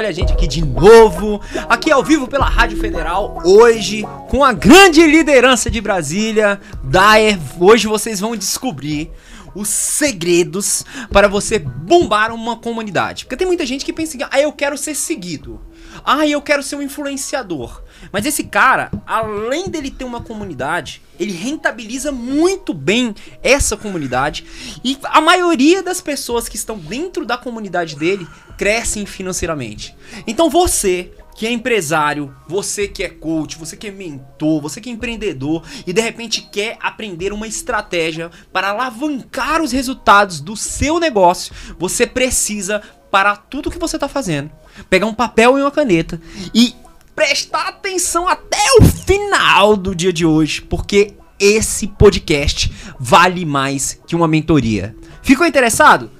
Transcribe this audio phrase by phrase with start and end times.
[0.00, 4.50] Olha a gente aqui de novo, aqui ao vivo pela Rádio Federal, hoje com a
[4.50, 7.38] grande liderança de Brasília, Daer.
[7.60, 9.10] Hoje vocês vão descobrir
[9.54, 13.26] os segredos para você bombar uma comunidade.
[13.26, 15.60] Porque tem muita gente que pensa que, ah, eu quero ser seguido.
[16.04, 17.82] Ah, eu quero ser um influenciador.
[18.12, 24.44] Mas esse cara, além dele ter uma comunidade, ele rentabiliza muito bem essa comunidade
[24.82, 28.26] e a maioria das pessoas que estão dentro da comunidade dele
[28.56, 29.94] crescem financeiramente.
[30.26, 34.90] Então você que é empresário, você que é coach, você que é mentor, você que
[34.90, 41.00] é empreendedor e de repente quer aprender uma estratégia para alavancar os resultados do seu
[41.00, 44.50] negócio, você precisa parar tudo que você está fazendo,
[44.88, 46.20] pegar um papel e uma caneta
[46.54, 46.74] e
[47.14, 54.14] prestar atenção até o final do dia de hoje, porque esse podcast vale mais que
[54.14, 54.94] uma mentoria.
[55.22, 56.10] Ficou interessado?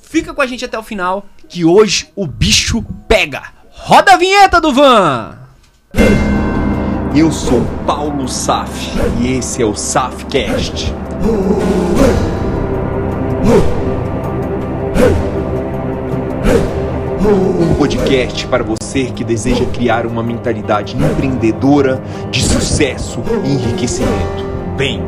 [0.00, 3.42] Fica com a gente até o final, que hoje o bicho pega.
[3.70, 5.38] Roda a vinheta do Van!
[7.14, 8.70] Eu sou Paulo Saf
[9.20, 10.92] e esse é o Safcast.
[17.28, 24.42] Um podcast para você que deseja criar uma mentalidade empreendedora de sucesso e enriquecimento.
[24.74, 25.02] Bem.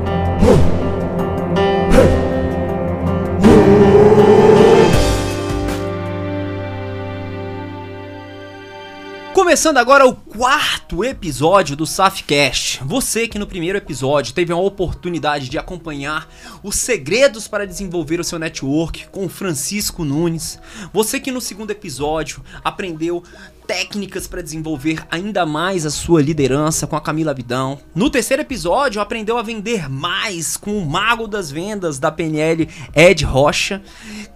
[9.43, 12.81] Começando agora o quarto episódio do Safcast.
[12.85, 16.29] Você que no primeiro episódio teve a oportunidade de acompanhar
[16.63, 20.61] os segredos para desenvolver o seu network com Francisco Nunes.
[20.93, 23.25] Você que no segundo episódio aprendeu
[23.67, 27.81] técnicas para desenvolver ainda mais a sua liderança com a Camila Vidão.
[27.97, 33.25] No terceiro episódio, aprendeu a vender mais com o mago das vendas da PNL Ed
[33.25, 33.83] Rocha.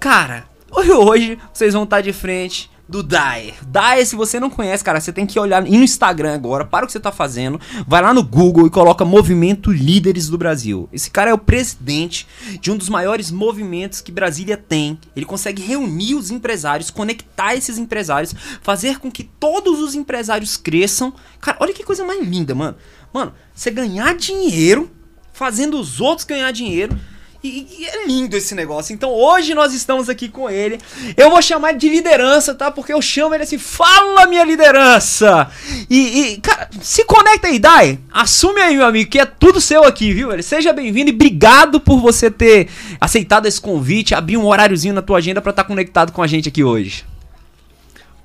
[0.00, 3.54] Cara, hoje vocês vão estar de frente do Dae.
[3.66, 6.86] Dae, se você não conhece, cara, você tem que olhar no Instagram agora, para o
[6.86, 10.88] que você tá fazendo, vai lá no Google e coloca Movimento Líderes do Brasil.
[10.92, 12.26] Esse cara é o presidente
[12.60, 14.98] de um dos maiores movimentos que Brasília tem.
[15.16, 21.12] Ele consegue reunir os empresários, conectar esses empresários, fazer com que todos os empresários cresçam.
[21.40, 22.76] Cara, olha que coisa mais linda, mano.
[23.12, 24.90] Mano, você ganhar dinheiro
[25.32, 26.98] fazendo os outros ganhar dinheiro
[27.46, 28.92] e, e, é lindo esse negócio.
[28.92, 30.78] Então hoje nós estamos aqui com ele.
[31.16, 32.70] Eu vou chamar de liderança, tá?
[32.70, 35.50] Porque eu chamo ele assim, fala minha liderança!
[35.88, 37.98] E, e cara, se conecta aí, Dai.
[38.12, 40.32] Assume aí, meu amigo, que é tudo seu aqui, viu?
[40.32, 42.68] Ele seja bem-vindo e obrigado por você ter
[43.00, 46.26] aceitado esse convite, abrir um horáriozinho na tua agenda para estar tá conectado com a
[46.26, 47.04] gente aqui hoje.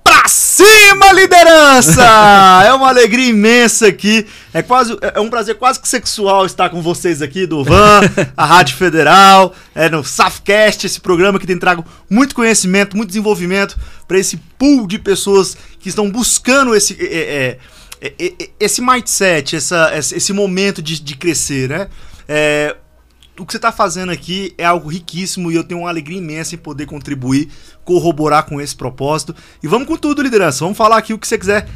[0.04, 2.04] Pra cima, liderança!
[2.66, 4.26] é uma alegria imensa aqui.
[4.54, 8.02] É quase é um prazer quase que sexual estar com vocês aqui do Van,
[8.36, 13.78] a Rádio Federal, é no Safcast, esse programa que tem trago muito conhecimento, muito desenvolvimento
[14.08, 17.58] para esse pool de pessoas que estão buscando esse é,
[18.02, 21.88] é, é, é esse mindset, essa, esse momento de, de crescer, né?
[22.28, 22.76] É,
[23.42, 26.54] o que você está fazendo aqui é algo riquíssimo e eu tenho uma alegria imensa
[26.54, 27.50] em poder contribuir,
[27.84, 29.36] corroborar com esse propósito.
[29.64, 30.60] E vamos com tudo, liderança.
[30.64, 31.68] Vamos falar aqui o que você quiser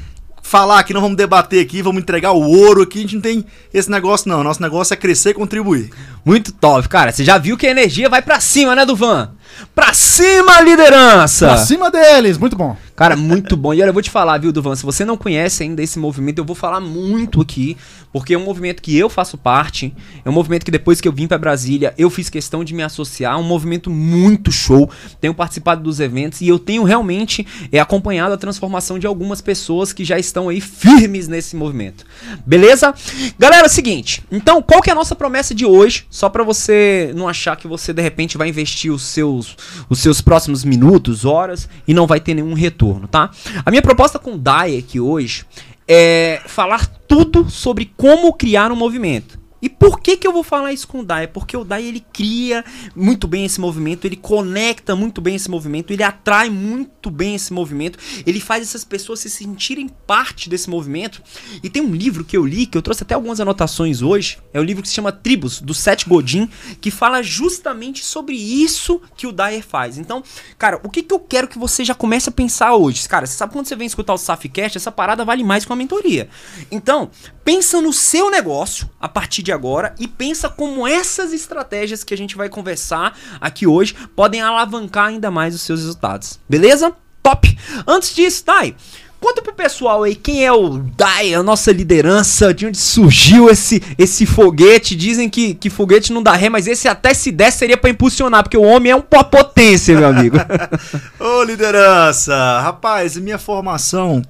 [0.43, 2.99] falar aqui, não vamos debater aqui, vamos entregar o ouro aqui.
[2.99, 3.43] A gente não tem
[3.73, 4.43] esse negócio, não.
[4.43, 5.89] Nosso negócio é crescer e contribuir.
[6.23, 7.11] Muito top, cara.
[7.11, 9.31] Você já viu que a energia vai para cima, né, Duvan?
[9.73, 11.47] Pra cima, liderança!
[11.47, 12.75] Pra cima deles, muito bom.
[12.95, 13.73] Cara, muito bom.
[13.73, 14.73] E olha, eu vou te falar, viu, Duvan?
[14.73, 17.75] Se você não conhece ainda esse movimento, eu vou falar muito aqui,
[18.13, 19.93] porque é um movimento que eu faço parte.
[20.23, 22.83] É um movimento que depois que eu vim para Brasília, eu fiz questão de me
[22.83, 23.33] associar.
[23.33, 24.89] É um movimento muito show.
[25.19, 29.91] Tenho participado dos eventos e eu tenho realmente é, acompanhado a transformação de algumas pessoas
[29.91, 32.05] que já estão aí firmes nesse movimento.
[32.45, 32.93] Beleza?
[33.37, 34.23] Galera, é o seguinte.
[34.31, 36.05] Então, qual que é a nossa promessa de hoje?
[36.09, 39.44] Só para você não achar que você de repente vai investir os seus,
[39.89, 43.29] os seus próximos minutos, horas e não vai ter nenhum retorno tá?
[43.65, 45.45] A minha proposta com o Dai aqui hoje
[45.87, 49.39] é falar tudo sobre como criar um movimento.
[49.61, 51.27] E por que, que eu vou falar isso com o Dai?
[51.27, 52.65] Porque o Dai ele cria
[52.95, 57.53] muito bem esse movimento, ele conecta muito bem esse movimento, ele atrai muito bem esse
[57.53, 61.21] movimento, ele faz essas pessoas se sentirem parte desse movimento.
[61.61, 64.59] E tem um livro que eu li, que eu trouxe até algumas anotações hoje, é
[64.59, 66.49] um livro que se chama Tribos, do Seth Godin,
[66.81, 69.99] que fala justamente sobre isso que o Dyer faz.
[69.99, 70.23] Então,
[70.57, 73.07] cara, o que, que eu quero que você já comece a pensar hoje?
[73.07, 75.77] Cara, você sabe quando você vem escutar o Safcast, essa parada vale mais que uma
[75.77, 76.27] mentoria.
[76.71, 77.11] Então,
[77.43, 82.17] pensa no seu negócio a partir de agora e pensa como essas estratégias que a
[82.17, 86.39] gente vai conversar aqui hoje podem alavancar ainda mais os seus resultados.
[86.47, 86.93] Beleza?
[87.21, 87.57] Top!
[87.87, 88.75] Antes disso, Thay,
[89.19, 93.81] Conta pro pessoal aí quem é o Dai, a nossa liderança, de onde surgiu esse,
[93.97, 94.95] esse foguete.
[94.95, 98.43] Dizem que, que foguete não dá ré, mas esse até se der seria pra impulsionar,
[98.43, 100.37] porque o homem é uma potência, meu amigo.
[101.19, 102.35] Ô, liderança!
[102.61, 104.21] Rapaz, minha formação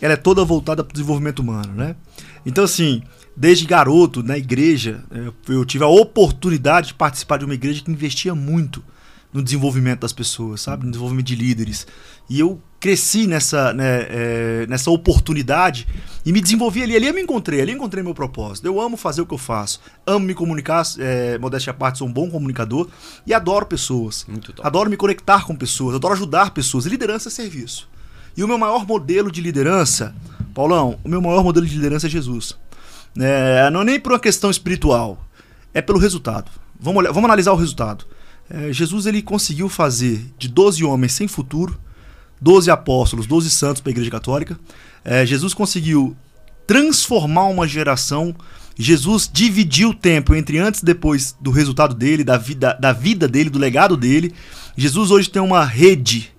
[0.00, 1.96] ela é toda voltada para o desenvolvimento humano, né?
[2.44, 3.02] Então, assim,
[3.36, 7.90] desde garoto, na igreja, é, eu tive a oportunidade de participar de uma igreja que
[7.90, 8.82] investia muito
[9.32, 10.84] no desenvolvimento das pessoas, sabe?
[10.84, 11.86] No desenvolvimento de líderes.
[12.28, 15.86] E eu cresci nessa, né, é, nessa oportunidade
[16.24, 16.96] e me desenvolvi ali.
[16.96, 18.66] Ali eu me encontrei, ali eu encontrei meu propósito.
[18.66, 22.08] Eu amo fazer o que eu faço, amo me comunicar, é, modéstia à parte, sou
[22.08, 22.88] um bom comunicador
[23.26, 24.24] e adoro pessoas.
[24.26, 24.66] Muito top.
[24.66, 26.86] Adoro me conectar com pessoas, adoro ajudar pessoas.
[26.86, 27.88] Liderança é serviço.
[28.36, 30.14] E o meu maior modelo de liderança,
[30.54, 32.56] Paulão, o meu maior modelo de liderança é Jesus.
[33.18, 35.24] É, não é nem por uma questão espiritual,
[35.72, 36.50] é pelo resultado.
[36.78, 38.04] Vamos, olhar, vamos analisar o resultado.
[38.48, 41.78] É, Jesus ele conseguiu fazer de 12 homens sem futuro,
[42.40, 44.58] 12 apóstolos, 12 santos para a Igreja Católica.
[45.04, 46.16] É, Jesus conseguiu
[46.66, 48.34] transformar uma geração.
[48.78, 53.26] Jesus dividiu o tempo entre antes e depois do resultado dele, da vida, da vida
[53.26, 54.34] dele, do legado dele.
[54.76, 56.30] Jesus hoje tem uma rede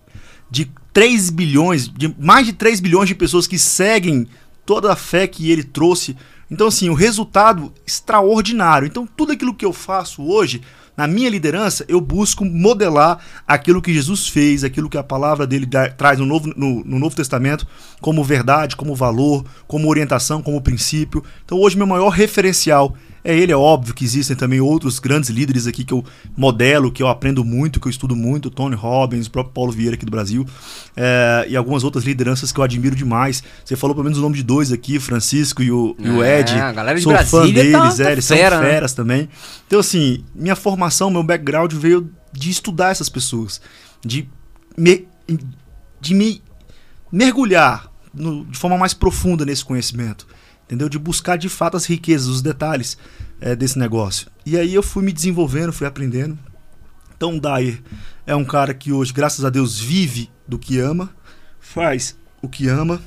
[0.50, 4.28] de 3 bilhões, de mais de 3 bilhões de pessoas que seguem
[4.66, 6.16] toda a fé que ele trouxe.
[6.50, 8.88] Então, assim, o resultado extraordinário.
[8.88, 10.62] Então, tudo aquilo que eu faço hoje,
[10.96, 15.66] na minha liderança, eu busco modelar aquilo que Jesus fez, aquilo que a palavra dele
[15.66, 17.68] dá, traz no Novo, no, no Novo Testamento,
[18.02, 21.24] como verdade, como valor, como orientação, como princípio.
[21.46, 22.96] Então, hoje, meu maior referencial
[23.30, 26.04] é ele, é óbvio que existem também outros grandes líderes aqui que eu
[26.36, 29.96] modelo, que eu aprendo muito, que eu estudo muito, Tony Robbins, o próprio Paulo Vieira
[29.96, 30.46] aqui do Brasil,
[30.96, 33.44] é, e algumas outras lideranças que eu admiro demais.
[33.66, 36.40] Você falou pelo menos o nome de dois aqui, Francisco e o, e o É,
[36.40, 36.54] Ed.
[36.54, 38.70] a galera de Sou fã Brasília deles, tá- tá é, eles fera, são né?
[38.72, 39.30] feras também.
[39.68, 43.60] Então, assim, minha formação, meu background veio de estudar essas pessoas,
[44.06, 44.30] de
[44.78, 45.06] me,
[46.00, 46.42] de me
[47.12, 50.28] mergulhar no- de forma mais profunda nesse conhecimento,
[50.68, 50.90] entendeu?
[50.90, 52.98] De buscar de fato as riquezas, os detalhes
[53.40, 54.28] é, desse negócio.
[54.46, 56.38] E aí eu fui me desenvolvendo, fui aprendendo.
[57.16, 57.82] Então o Dyer
[58.28, 61.10] é um cara que hoje, graças a Deus, vive do que ama,
[61.60, 63.02] faz o que ama.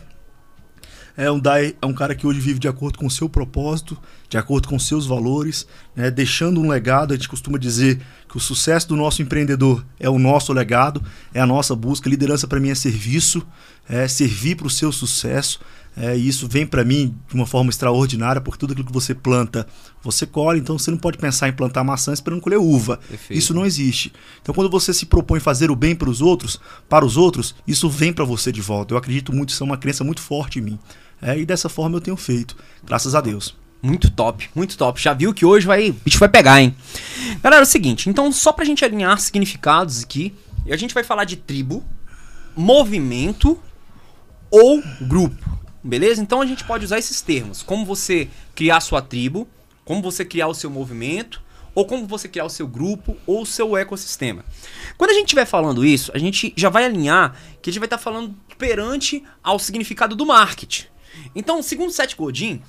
[1.16, 3.96] É um, Dyer é um cara que hoje vive de acordo com o seu propósito,
[4.28, 7.12] de acordo com seus valores, né, deixando um legado.
[7.12, 11.02] A gente costuma dizer que o sucesso do nosso empreendedor é o nosso legado,
[11.34, 12.08] é a nossa busca.
[12.08, 13.46] Liderança para mim é serviço,
[13.88, 15.60] é servir para o seu sucesso.
[15.96, 19.14] É, e isso vem para mim de uma forma extraordinária, porque tudo aquilo que você
[19.14, 19.66] planta,
[20.02, 20.60] você colhe.
[20.60, 22.98] Então você não pode pensar em plantar maçã esperando colher uva.
[23.08, 23.38] Perfeito.
[23.38, 24.12] Isso não existe.
[24.40, 27.88] Então quando você se propõe fazer o bem para os outros, para os outros, isso
[27.90, 28.94] vem para você de volta.
[28.94, 30.78] Eu acredito muito, isso é uma crença muito forte em mim.
[31.20, 33.58] É, e dessa forma eu tenho feito, graças a Deus.
[33.82, 35.00] Muito top, muito top.
[35.00, 36.75] Já viu que hoje vai, o bicho vai pegar, hein?
[37.42, 40.34] Galera, é o seguinte, então só pra gente alinhar significados aqui,
[40.70, 41.84] a gente vai falar de tribo,
[42.56, 43.58] movimento
[44.50, 46.22] ou grupo, beleza?
[46.22, 49.48] Então a gente pode usar esses termos, como você criar sua tribo,
[49.84, 51.42] como você criar o seu movimento,
[51.74, 54.44] ou como você criar o seu grupo ou o seu ecossistema.
[54.96, 57.86] Quando a gente estiver falando isso, a gente já vai alinhar que a gente vai
[57.86, 60.87] estar falando perante ao significado do marketing.
[61.34, 62.60] Então, segundo Seth Godin,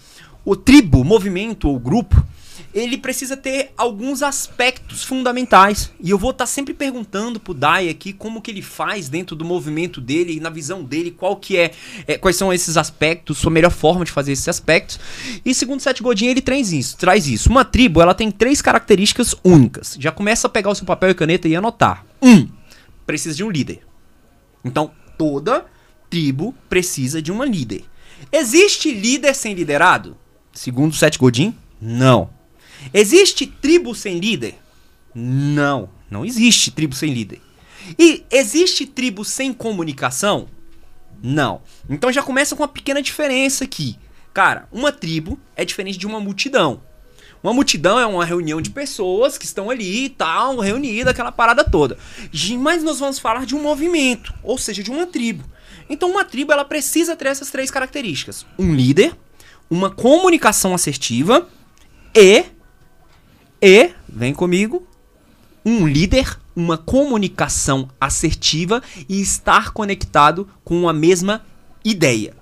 [0.46, 2.24] o tribo, movimento ou grupo,
[2.74, 5.92] ele precisa ter alguns aspectos fundamentais.
[6.00, 9.44] E eu vou estar sempre perguntando pro Dai aqui como que ele faz dentro do
[9.44, 11.72] movimento dele e na visão dele, qual que é,
[12.08, 15.00] é, quais são esses aspectos, sua melhor forma de fazer esses aspectos.
[15.46, 17.50] E segundo Seth Godin, ele traz isso, traz isso.
[17.50, 19.98] Uma tribo, ela tem três características únicas.
[20.00, 22.06] Já começa a pegar o seu papel e caneta e anotar.
[22.22, 22.48] Um,
[23.06, 23.82] precisa de um líder.
[24.64, 25.66] Então, toda
[26.10, 27.84] tribo precisa de uma líder.
[28.32, 30.18] Existe líder sem liderado?
[30.54, 32.41] Segundo Seth Godin, não.
[32.94, 34.56] Existe tribo sem líder?
[35.14, 37.42] Não, não existe tribo sem líder.
[37.98, 40.48] E existe tribo sem comunicação?
[41.22, 41.62] Não.
[41.90, 43.98] Então já começa com uma pequena diferença aqui.
[44.34, 46.82] Cara, uma tribo é diferente de uma multidão.
[47.44, 51.64] Uma multidão é uma reunião de pessoas que estão ali e tal, reunida, aquela parada
[51.64, 51.98] toda.
[52.60, 55.44] Mas nós vamos falar de um movimento, ou seja, de uma tribo.
[55.90, 59.16] Então uma tribo ela precisa ter essas três características: um líder,
[59.70, 61.50] uma comunicação assertiva
[62.16, 62.46] e
[63.62, 64.88] e vem comigo,
[65.66, 71.46] um líder, uma comunicação assertiva e estar conectado com a mesma
[71.86, 72.34] ideia.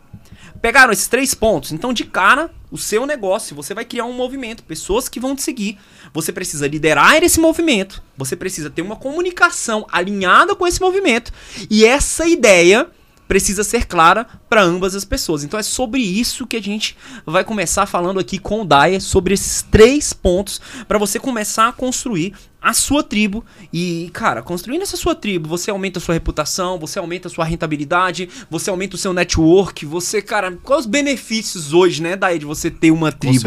[0.61, 1.71] Pegaram esses três pontos?
[1.71, 5.41] Então, de cara, o seu negócio, você vai criar um movimento, pessoas que vão te
[5.41, 5.77] seguir.
[6.13, 11.31] Você precisa liderar esse movimento, você precisa ter uma comunicação alinhada com esse movimento,
[11.69, 12.89] e essa ideia
[13.29, 15.43] precisa ser clara para ambas as pessoas.
[15.43, 19.35] Então é sobre isso que a gente vai começar falando aqui com o Daya, sobre
[19.35, 24.97] esses três pontos para você começar a construir a sua tribo e, cara, construindo essa
[24.97, 28.99] sua tribo, você aumenta a sua reputação, você aumenta a sua rentabilidade, você aumenta o
[28.99, 33.37] seu network, você, cara, quais os benefícios hoje, né, daí de você ter uma tribo?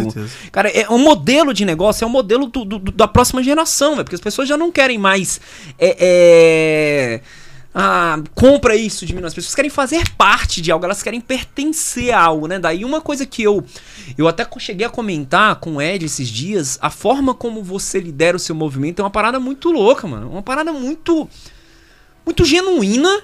[0.51, 4.05] Cara, é um modelo de negócio, é um modelo do- do- da próxima geração, velho,
[4.05, 5.41] porque as pessoas já não querem mais
[5.79, 7.21] é, é,
[7.75, 12.13] ah, compra isso de mim, as pessoas querem fazer parte de algo, elas querem pertencer
[12.13, 12.59] a algo, né?
[12.59, 13.65] Daí uma coisa que eu
[14.19, 18.37] eu até cheguei a comentar com o Ed esses dias, a forma como você lidera
[18.37, 20.31] o seu movimento é uma parada muito louca, mano.
[20.31, 21.29] Uma parada muito
[22.27, 23.23] muito genuína,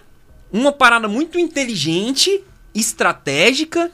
[0.50, 2.42] uma parada muito inteligente,
[2.74, 3.90] estratégica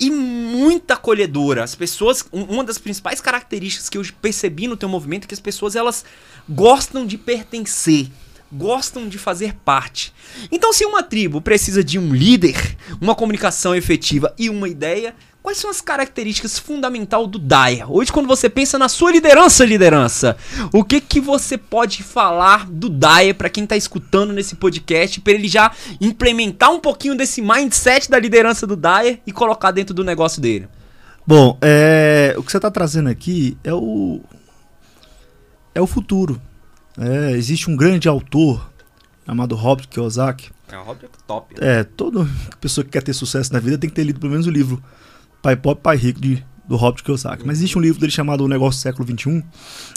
[0.00, 1.62] e muito acolhedora.
[1.64, 5.34] As pessoas, um- uma das principais características que eu percebi no teu movimento é que
[5.34, 6.04] as pessoas elas
[6.48, 8.08] gostam de pertencer,
[8.52, 10.12] gostam de fazer parte.
[10.50, 15.58] Então, se uma tribo precisa de um líder, uma comunicação efetiva e uma ideia, quais
[15.58, 17.86] são as características fundamentais do Daya?
[17.88, 20.36] Hoje, quando você pensa na sua liderança, liderança,
[20.72, 25.32] o que que você pode falar do Daya para quem tá escutando nesse podcast, para
[25.32, 30.04] ele já implementar um pouquinho desse mindset da liderança do Daya e colocar dentro do
[30.04, 30.68] negócio dele?
[31.26, 34.20] Bom, é, o que você está trazendo aqui é o
[35.74, 36.40] é o futuro.
[36.98, 38.68] É, existe um grande autor
[39.24, 40.50] chamado Robert Kiyosaki.
[40.70, 41.54] É o Robert top.
[41.58, 42.28] É, toda
[42.60, 44.82] pessoa que quer ter sucesso na vida tem que ter lido pelo menos o livro
[45.40, 47.46] Pai Pobre, Pai Rico de, do Robert Kiyosaki.
[47.46, 49.44] Mas existe um livro dele chamado O Negócio do Século XXI,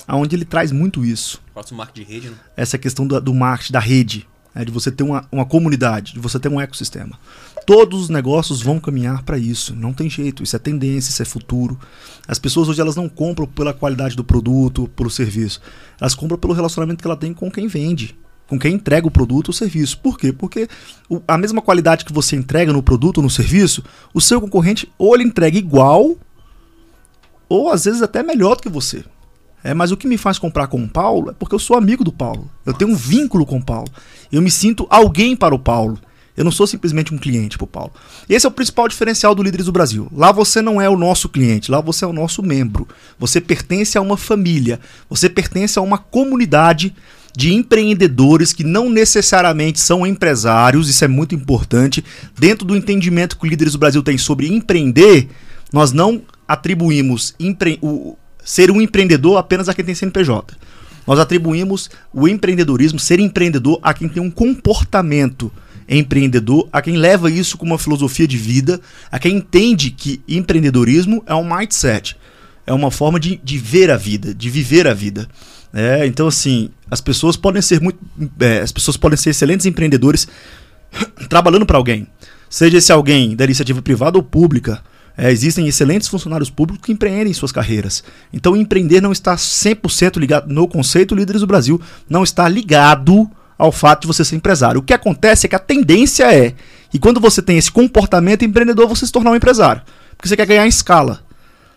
[0.10, 1.42] onde ele traz muito isso.
[1.76, 2.36] Marco de rede, né?
[2.56, 6.20] essa questão do, do marketing, da rede, né, de você ter uma, uma comunidade, de
[6.20, 7.18] você ter um ecossistema.
[7.66, 11.26] Todos os negócios vão caminhar para isso, não tem jeito, isso é tendência, isso é
[11.26, 11.80] futuro.
[12.28, 15.62] As pessoas hoje elas não compram pela qualidade do produto, pelo serviço,
[16.00, 18.18] elas compram pelo relacionamento que ela tem com quem vende,
[18.48, 19.98] com quem entrega o produto ou serviço.
[20.00, 20.34] Por quê?
[20.34, 20.68] Porque
[21.08, 24.92] o- a mesma qualidade que você entrega no produto ou no serviço, o seu concorrente
[24.98, 26.18] ou ele entrega igual
[27.48, 29.04] ou às vezes até melhor do que você.
[29.64, 32.04] É, mas o que me faz comprar com o Paulo é porque eu sou amigo
[32.04, 32.50] do Paulo.
[32.66, 33.88] Eu tenho um vínculo com o Paulo.
[34.32, 36.00] Eu me sinto alguém para o Paulo.
[36.36, 37.92] Eu não sou simplesmente um cliente para o Paulo.
[38.28, 40.08] Esse é o principal diferencial do Líderes do Brasil.
[40.16, 42.88] Lá você não é o nosso cliente, lá você é o nosso membro.
[43.20, 46.96] Você pertence a uma família, você pertence a uma comunidade
[47.36, 52.04] de empreendedores que não necessariamente são empresários, isso é muito importante.
[52.38, 55.30] Dentro do entendimento que o Líderes do Brasil tem sobre empreender,
[55.72, 60.56] nós não atribuímos empre- o- ser um empreendedor apenas a quem tem CNPJ.
[61.06, 65.52] Nós atribuímos o empreendedorismo, ser empreendedor, a quem tem um comportamento
[65.90, 68.80] empreendedor, a quem leva isso como uma filosofia de vida,
[69.12, 72.16] a quem entende que empreendedorismo é um mindset,
[72.66, 75.28] é uma forma de, de ver a vida, de viver a vida.
[75.74, 78.00] É, então, assim, as pessoas podem ser muito.
[78.40, 80.28] é, as pessoas podem ser excelentes empreendedores
[81.30, 82.08] trabalhando para alguém.
[82.50, 84.84] Seja esse alguém da iniciativa privada ou pública.
[85.24, 88.04] É, existem excelentes funcionários públicos que empreendem suas carreiras.
[88.34, 93.72] Então, empreender não está 100% ligado no conceito Líderes do Brasil, não está ligado ao
[93.72, 94.80] fato de você ser empresário.
[94.80, 96.56] O que acontece é que a tendência é
[96.90, 99.84] que quando você tem esse comportamento empreendedor, você se tornar um empresário.
[100.18, 101.20] Porque você quer ganhar em escala.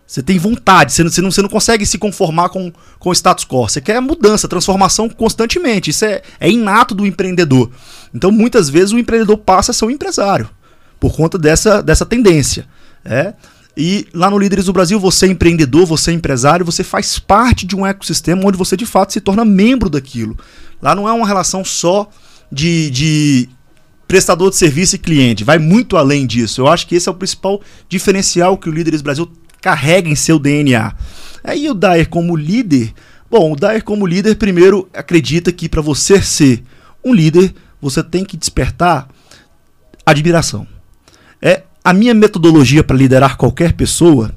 [0.06, 3.12] Você tem vontade, você não, você não, você não consegue se conformar com, com o
[3.12, 3.68] status quo.
[3.68, 5.90] Você quer mudança, transformação constantemente.
[5.90, 7.70] Isso é, é inato do empreendedor.
[8.14, 10.48] Então, muitas vezes, o empreendedor passa a ser um empresário
[10.98, 12.66] por conta dessa, dessa tendência.
[13.04, 13.34] É?
[13.76, 17.66] E lá no Líderes do Brasil, você é empreendedor, você é empresário, você faz parte
[17.66, 20.38] de um ecossistema onde você de fato se torna membro daquilo.
[20.80, 22.08] Lá não é uma relação só
[22.52, 23.49] de, de
[24.06, 26.61] prestador de serviço e cliente, vai muito além disso.
[26.61, 29.30] Eu acho que esse é o principal diferencial que o Líderes Brasil
[29.61, 30.94] carrega em seu DNA.
[31.42, 32.92] Aí o Daer como líder,
[33.28, 36.62] bom, o Daer como líder primeiro acredita que para você ser
[37.04, 39.08] um líder, você tem que despertar
[40.06, 40.73] admiração.
[41.86, 44.30] A minha metodologia para liderar qualquer pessoa,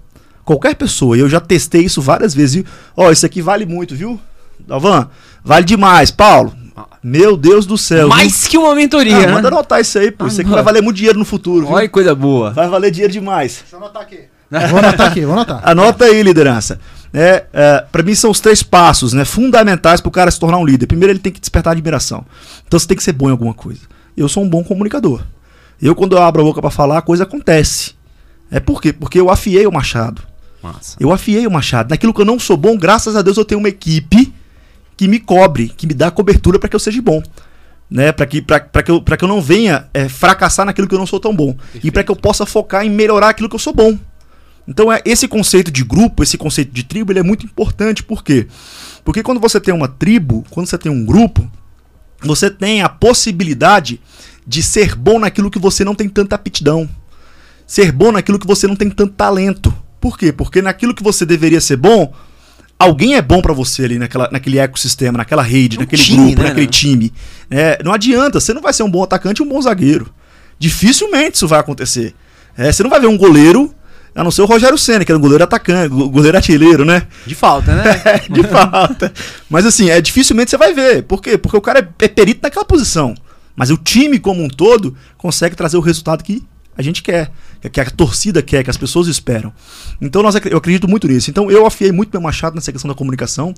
[0.44, 2.66] qualquer pessoa, e eu já testei isso várias vezes.
[2.94, 4.20] Ó, isso aqui vale muito, viu?
[4.68, 5.08] Dalvan,
[5.46, 6.54] vale demais, Paulo.
[7.02, 8.10] Meu Deus do céu.
[8.10, 9.24] Mais que uma mentoria, viu?
[9.24, 9.34] Ah, né?
[9.34, 10.26] manda anotar isso aí, pô.
[10.26, 10.62] Ah, Isso aqui mano.
[10.62, 11.74] vai valer muito dinheiro no futuro, viu?
[11.74, 12.52] Olha que coisa boa.
[12.52, 13.60] Vai valer dinheiro demais.
[13.62, 14.20] Deixa eu anotar aqui.
[14.70, 15.62] Vou anotar aqui, vou anotar.
[15.64, 16.80] Anota aí, liderança.
[17.14, 20.58] É, é, para mim são os três passos né, fundamentais para o cara se tornar
[20.58, 20.88] um líder.
[20.88, 22.26] Primeiro, ele tem que despertar admiração.
[22.66, 23.82] Então você tem que ser bom em alguma coisa.
[24.18, 25.22] Eu sou um bom comunicador.
[25.82, 27.94] Eu, quando eu abro a boca para falar, a coisa acontece.
[28.50, 28.92] É por quê?
[28.94, 30.22] Porque eu afiei o machado.
[30.62, 30.98] Massa.
[31.00, 31.90] Eu afiei o machado.
[31.90, 34.34] Naquilo que eu não sou bom, graças a Deus eu tenho uma equipe
[34.96, 37.22] que me cobre, que me dá cobertura para que eu seja bom.
[37.90, 40.94] Né, para que, pra, pra que, eu, que eu não venha é, fracassar naquilo que
[40.94, 41.56] eu não sou tão bom.
[41.82, 43.98] E para que eu possa focar em melhorar aquilo que eu sou bom.
[44.68, 48.04] Então, é, esse conceito de grupo, esse conceito de tribo, ele é muito importante.
[48.04, 48.48] Por quê?
[49.06, 51.50] Porque quando você tem uma tribo, quando você tem um grupo,
[52.22, 54.02] você tem a possibilidade
[54.48, 56.90] de ser bom naquilo que você não tem tanta aptidão.
[57.68, 59.74] Ser bom naquilo que você não tem tanto talento.
[60.00, 60.32] Por quê?
[60.32, 62.14] Porque naquilo que você deveria ser bom,
[62.80, 66.42] alguém é bom pra você ali naquela, naquele ecossistema, naquela rede, Um naquele time, grupo,
[66.44, 66.72] né, naquele né?
[66.72, 67.14] time.
[67.52, 70.10] É, não adianta, você não vai ser um bom atacante e um bom zagueiro.
[70.58, 72.16] Dificilmente isso vai acontecer.
[72.58, 73.74] É, você não vai ver um goleiro,
[74.16, 77.04] a não ser o Rogério Senna, que era um goleiro atacante, go- goleiro artilheiro, né?
[77.26, 78.02] De falta, né?
[78.06, 79.12] É, de falta.
[79.50, 81.04] Mas assim, é dificilmente você vai ver.
[81.04, 81.38] Por quê?
[81.38, 83.14] Porque o cara é, é perito naquela posição.
[83.58, 86.42] Mas o time como um todo consegue trazer o resultado que
[86.78, 87.32] a gente quer,
[87.72, 89.52] que a torcida quer, que as pessoas esperam.
[90.00, 91.30] Então nós, eu acredito muito nisso.
[91.32, 93.54] Então eu afiei muito meu machado nessa questão da comunicação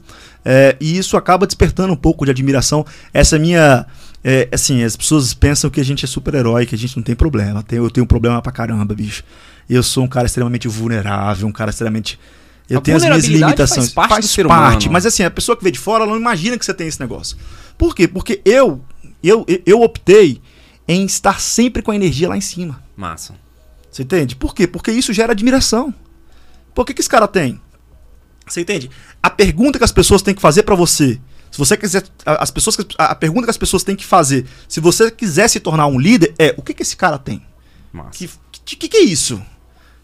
[0.46, 2.86] é, e isso acaba despertando um pouco de admiração.
[3.13, 3.86] Essa minha
[4.24, 7.15] é, assim, as pessoas pensam que a gente é super-herói, que a gente não tem
[7.15, 7.63] problema.
[7.72, 9.24] Eu tenho um problema pra caramba, bicho.
[9.70, 12.20] Eu sou um cara extremamente vulnerável, um cara extremamente.
[12.70, 13.91] Eu A tenho as minhas limitações.
[13.91, 14.94] faz parte do ser parte, humano.
[14.94, 17.00] mas assim, a pessoa que vê de fora, ela não imagina que você tem esse
[17.00, 17.36] negócio.
[17.77, 18.08] Por quê?
[18.08, 18.82] Porque eu,
[19.28, 20.42] eu, eu optei
[20.88, 22.84] em estar sempre com a energia lá em cima.
[22.96, 23.36] Massa.
[23.92, 24.36] Você entende?
[24.36, 24.68] Por quê?
[24.68, 25.94] Porque isso gera admiração.
[26.74, 27.60] Por que, que esse cara tem?
[28.48, 28.90] Você entende?
[29.22, 31.20] A pergunta que as pessoas têm que fazer pra você,
[31.52, 35.10] se você quiser, as pessoas, a pergunta que as pessoas têm que fazer, se você
[35.10, 37.44] quiser se tornar um líder, é o que, que esse cara tem?
[37.92, 38.12] Massa.
[38.12, 38.30] Que,
[38.66, 39.42] que, que, que é isso?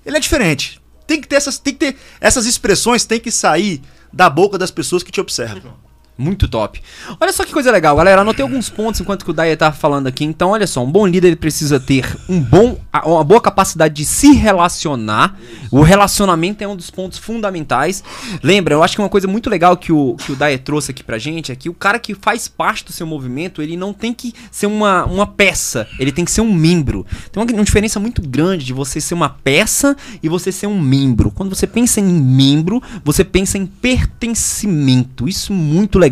[0.06, 0.82] Ele é diferente.
[1.06, 3.82] Tem que ter essas, tem que ter essas expressões, tem que sair
[4.12, 5.76] da boca das pessoas que te observam.
[6.18, 6.82] Muito top.
[7.20, 8.22] Olha só que coisa legal, galera.
[8.22, 10.24] Anotei alguns pontos enquanto que o Daya tá falando aqui.
[10.24, 14.06] Então, olha só, um bom líder ele precisa ter um bom, uma boa capacidade de
[14.06, 15.38] se relacionar.
[15.70, 18.02] O relacionamento é um dos pontos fundamentais.
[18.42, 21.04] Lembra, eu acho que uma coisa muito legal que o, que o Daya trouxe aqui
[21.04, 24.14] pra gente é que o cara que faz parte do seu movimento, ele não tem
[24.14, 27.06] que ser uma, uma peça, ele tem que ser um membro.
[27.30, 30.80] Tem uma, uma diferença muito grande de você ser uma peça e você ser um
[30.80, 31.30] membro.
[31.30, 35.28] Quando você pensa em membro, você pensa em pertencimento.
[35.28, 36.05] Isso muito legal.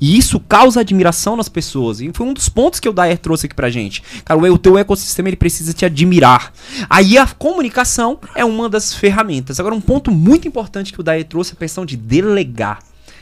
[0.00, 2.00] E isso causa admiração nas pessoas.
[2.00, 4.02] E foi um dos pontos que o Dyer trouxe aqui pra gente.
[4.24, 6.52] Cara, o, teu ecossistema ele precisa te admirar.
[6.88, 9.58] Aí a comunicação é uma das ferramentas.
[9.60, 12.80] Agora, um ponto muito importante que o Dyer trouxe é a questão de delegar.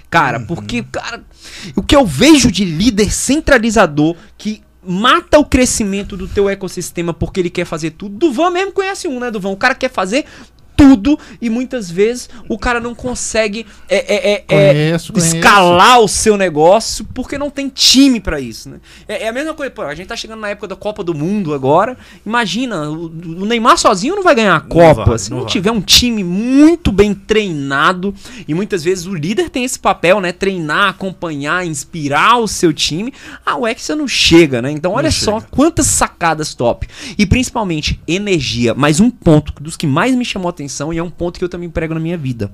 [0.09, 1.23] Cara, porque, cara,
[1.77, 7.41] o que eu vejo de líder centralizador que mata o crescimento do teu ecossistema porque
[7.41, 8.17] ele quer fazer tudo.
[8.17, 9.51] Duvan mesmo conhece um, né, Duvan?
[9.51, 10.25] O cara quer fazer
[10.81, 15.37] tudo e muitas vezes o cara não consegue é, é, é, é, Conheço, conheço.
[15.37, 18.79] escalar o seu negócio porque não tem time pra isso, né?
[19.07, 21.15] É, é a mesma coisa, pô, a gente tá chegando na época da Copa do
[21.15, 21.99] Mundo agora.
[22.25, 25.05] Imagina, o, o Neymar sozinho não vai ganhar a Copa.
[25.05, 28.15] vai, se não não, tiver um time muito bem treinado
[28.49, 30.33] e muitas vezes o líder tem esse papel, né?
[30.33, 33.13] Treinar, acompanhar, inspirar o seu time.
[33.45, 34.71] A Hexa não chega, né?
[34.71, 36.89] Então olha só quantas sacadas top.
[37.19, 38.75] E principalmente energia.
[38.75, 41.45] Mais um ponto dos que mais me chamou a atenção e é um ponto que
[41.45, 42.53] eu também prego na minha vida.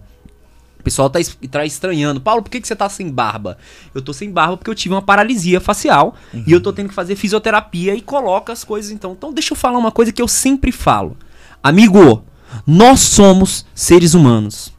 [0.79, 1.19] O pessoal tá,
[1.51, 2.21] tá estranhando.
[2.21, 3.59] Paulo, por que, que você tá sem barba?
[3.95, 6.15] Eu tô sem barba porque eu tive uma paralisia facial
[6.47, 9.13] e eu tô tendo que fazer fisioterapia e coloca as coisas então.
[9.13, 11.17] Então deixa eu falar uma coisa que eu sempre falo.
[11.63, 12.25] Amigo,
[12.67, 14.73] nós somos seres humanos.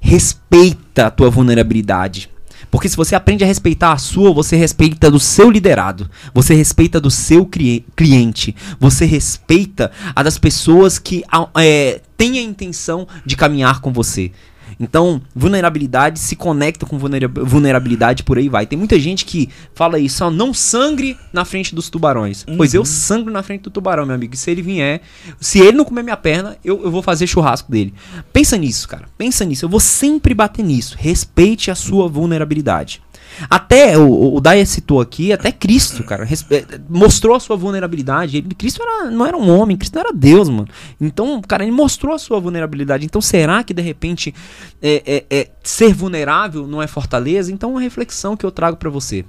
[0.00, 2.30] Respeita a tua vulnerabilidade.
[2.70, 7.00] Porque se você aprende a respeitar a sua, você respeita do seu liderado, você respeita
[7.00, 11.24] do seu cliente, você respeita a das pessoas que
[11.56, 14.32] é, têm a intenção de caminhar com você.
[14.80, 18.64] Então, vulnerabilidade se conecta com vulnera- vulnerabilidade por aí vai.
[18.66, 22.44] Tem muita gente que fala isso, ó, não sangre na frente dos tubarões.
[22.56, 24.34] Pois eu sangro na frente do tubarão, meu amigo.
[24.34, 25.00] E se ele vier,
[25.40, 27.92] se ele não comer minha perna, eu, eu vou fazer churrasco dele.
[28.32, 29.08] Pensa nisso, cara.
[29.18, 29.64] Pensa nisso.
[29.64, 30.96] Eu vou sempre bater nisso.
[30.98, 33.02] Respeite a sua vulnerabilidade.
[33.48, 38.36] Até o, o Daya citou aqui, até Cristo, cara, eh, mostrou a sua vulnerabilidade.
[38.38, 40.66] Ele, Cristo era- não era um homem, Cristo não era Deus, mano.
[41.00, 43.04] Então, cara, ele mostrou a sua vulnerabilidade.
[43.04, 44.34] Então, será que de repente
[44.82, 47.52] é, é- é ser vulnerável não é fortaleza?
[47.52, 49.24] Então, uma reflexão que eu trago pra você.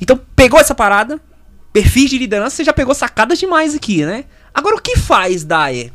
[0.00, 1.20] Então, pegou essa parada,
[1.72, 4.24] perfis de liderança, você já pegou sacadas demais aqui, né?
[4.54, 5.92] Agora, o que faz, Daya,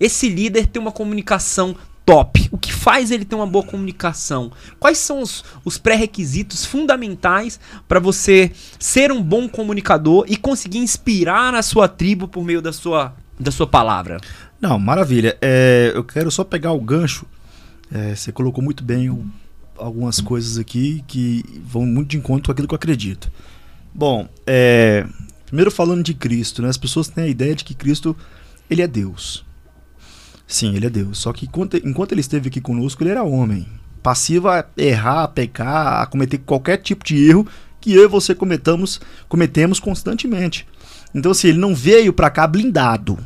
[0.00, 1.74] esse líder ter uma comunicação
[2.08, 2.48] top?
[2.50, 4.50] O que faz ele ter uma boa comunicação?
[4.80, 11.54] Quais são os, os pré-requisitos fundamentais para você ser um bom comunicador e conseguir inspirar
[11.54, 14.18] a sua tribo por meio da sua, da sua palavra?
[14.58, 15.36] Não, maravilha.
[15.42, 17.26] É, eu quero só pegar o gancho.
[17.92, 19.26] É, você colocou muito bem o-
[19.76, 23.30] algumas coisas aqui que vão muito de encontro com aquilo que eu acredito.
[23.94, 25.04] Bom, é,
[25.44, 26.70] primeiro falando de Cristo, né?
[26.70, 28.16] As pessoas têm a ideia de que Cristo
[28.70, 29.44] ele é Deus.
[30.48, 31.18] Sim, ele é Deus.
[31.18, 33.68] Só que enquanto, enquanto ele esteve aqui conosco, ele era homem.
[34.02, 37.46] Passivo a errar, a pecar, a cometer qualquer tipo de erro
[37.78, 40.66] que eu e você cometamos, cometemos constantemente.
[41.14, 43.18] Então, assim, ele não veio pra cá blindado.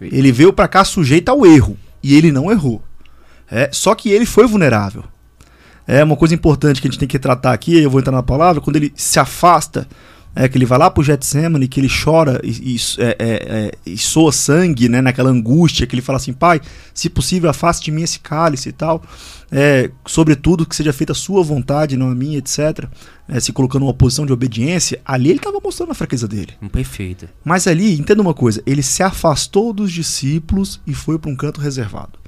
[0.00, 1.76] Ele veio pra cá sujeito ao erro.
[2.00, 2.82] E ele não errou.
[3.50, 5.04] É, só que ele foi vulnerável.
[5.86, 8.22] É uma coisa importante que a gente tem que tratar aqui, eu vou entrar na
[8.22, 9.86] palavra, quando ele se afasta
[10.34, 13.72] É que ele vai lá pro Getsemane, que ele chora e, e, é, é, é,
[13.84, 15.02] e soa sangue, né?
[15.02, 16.60] Naquela angústia, que ele fala assim, pai,
[16.94, 19.02] se possível, afaste de mim esse cálice e tal.
[19.50, 22.86] É, sobretudo que seja feita a sua vontade, não a minha, etc.
[23.28, 26.54] É, se colocando uma posição de obediência, ali ele estava mostrando a fraqueza dele.
[26.70, 27.28] Perfeito.
[27.44, 31.60] Mas ali, entenda uma coisa, ele se afastou dos discípulos e foi para um canto
[31.60, 32.18] reservado.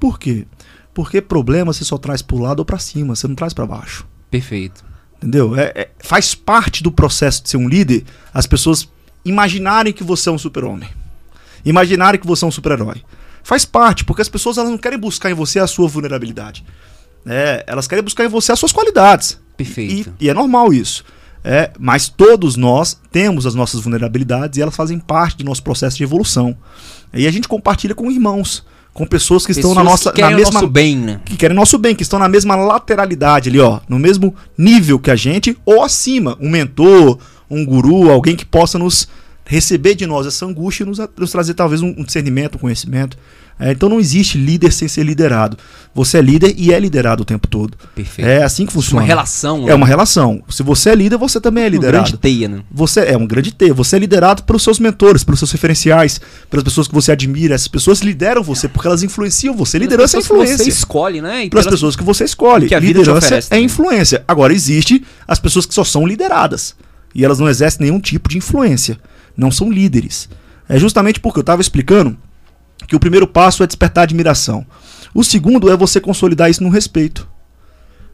[0.00, 0.46] Por quê?
[0.92, 3.66] Porque problema você só traz para o lado ou para cima, você não traz para
[3.66, 4.06] baixo.
[4.30, 4.85] Perfeito.
[5.18, 5.56] Entendeu?
[5.56, 8.88] É, é, faz parte do processo de ser um líder as pessoas
[9.24, 10.88] imaginarem que você é um super-homem.
[11.64, 13.02] Imaginarem que você é um super-herói.
[13.42, 16.64] Faz parte, porque as pessoas elas não querem buscar em você a sua vulnerabilidade.
[17.24, 19.40] É, elas querem buscar em você as suas qualidades.
[19.56, 20.14] Perfeito.
[20.20, 21.04] E, e é normal isso.
[21.42, 25.96] É, mas todos nós temos as nossas vulnerabilidades e elas fazem parte do nosso processo
[25.96, 26.56] de evolução.
[27.14, 28.64] E a gente compartilha com irmãos
[28.96, 31.20] com pessoas que pessoas estão na nossa que querem na mesma nosso bem, né?
[31.22, 35.10] que querem nosso bem, que estão na mesma lateralidade ali, ó, no mesmo nível que
[35.10, 37.18] a gente ou acima, um mentor,
[37.50, 39.06] um guru, alguém que possa nos
[39.44, 43.18] receber de nós essa angústia e nos, nos trazer talvez um, um discernimento, um conhecimento.
[43.58, 45.56] É, então não existe líder sem ser liderado.
[45.94, 47.74] Você é líder e é liderado o tempo todo.
[47.94, 48.28] Perfeito.
[48.28, 49.00] É assim que funciona.
[49.00, 49.66] Uma relação.
[49.66, 50.42] É uma relação.
[50.50, 52.04] Se você é líder, você também é Uma liderado.
[52.04, 52.60] grande teia, né?
[52.70, 53.72] Você é um grande T.
[53.72, 57.54] Você é liderado pelos seus mentores, pelos seus referenciais, pelas pessoas que você admira.
[57.54, 59.78] Essas pessoas lideram você porque elas influenciam você.
[59.78, 60.64] Liderança é pessoas que influência.
[60.64, 61.44] Você escolhe, né?
[61.46, 62.68] E Pelas pelas- pessoas que você escolhe.
[62.68, 64.22] que a vida Liderança oferece é influência.
[64.28, 66.74] Agora, existe as pessoas que só são lideradas.
[67.14, 68.98] E elas não exercem nenhum tipo de influência.
[69.34, 70.28] Não são líderes.
[70.68, 72.18] É justamente porque eu estava explicando
[72.86, 74.66] que o primeiro passo é despertar admiração.
[75.14, 77.28] O segundo é você consolidar isso no respeito.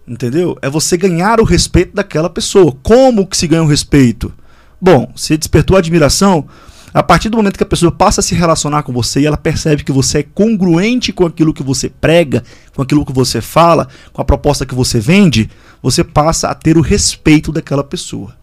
[0.06, 0.58] Entendeu?
[0.62, 2.76] É você ganhar o respeito daquela pessoa.
[2.82, 4.32] Como que se ganha o respeito?
[4.80, 6.46] Bom, você despertou a admiração,
[6.94, 9.37] a partir do momento que a pessoa passa a se relacionar com você e ela
[9.37, 12.42] percebe que você é congruente com aquilo que você prega,
[12.74, 15.48] com aquilo que você fala, com a proposta que você vende,
[15.82, 18.35] você passa a ter o respeito daquela pessoa.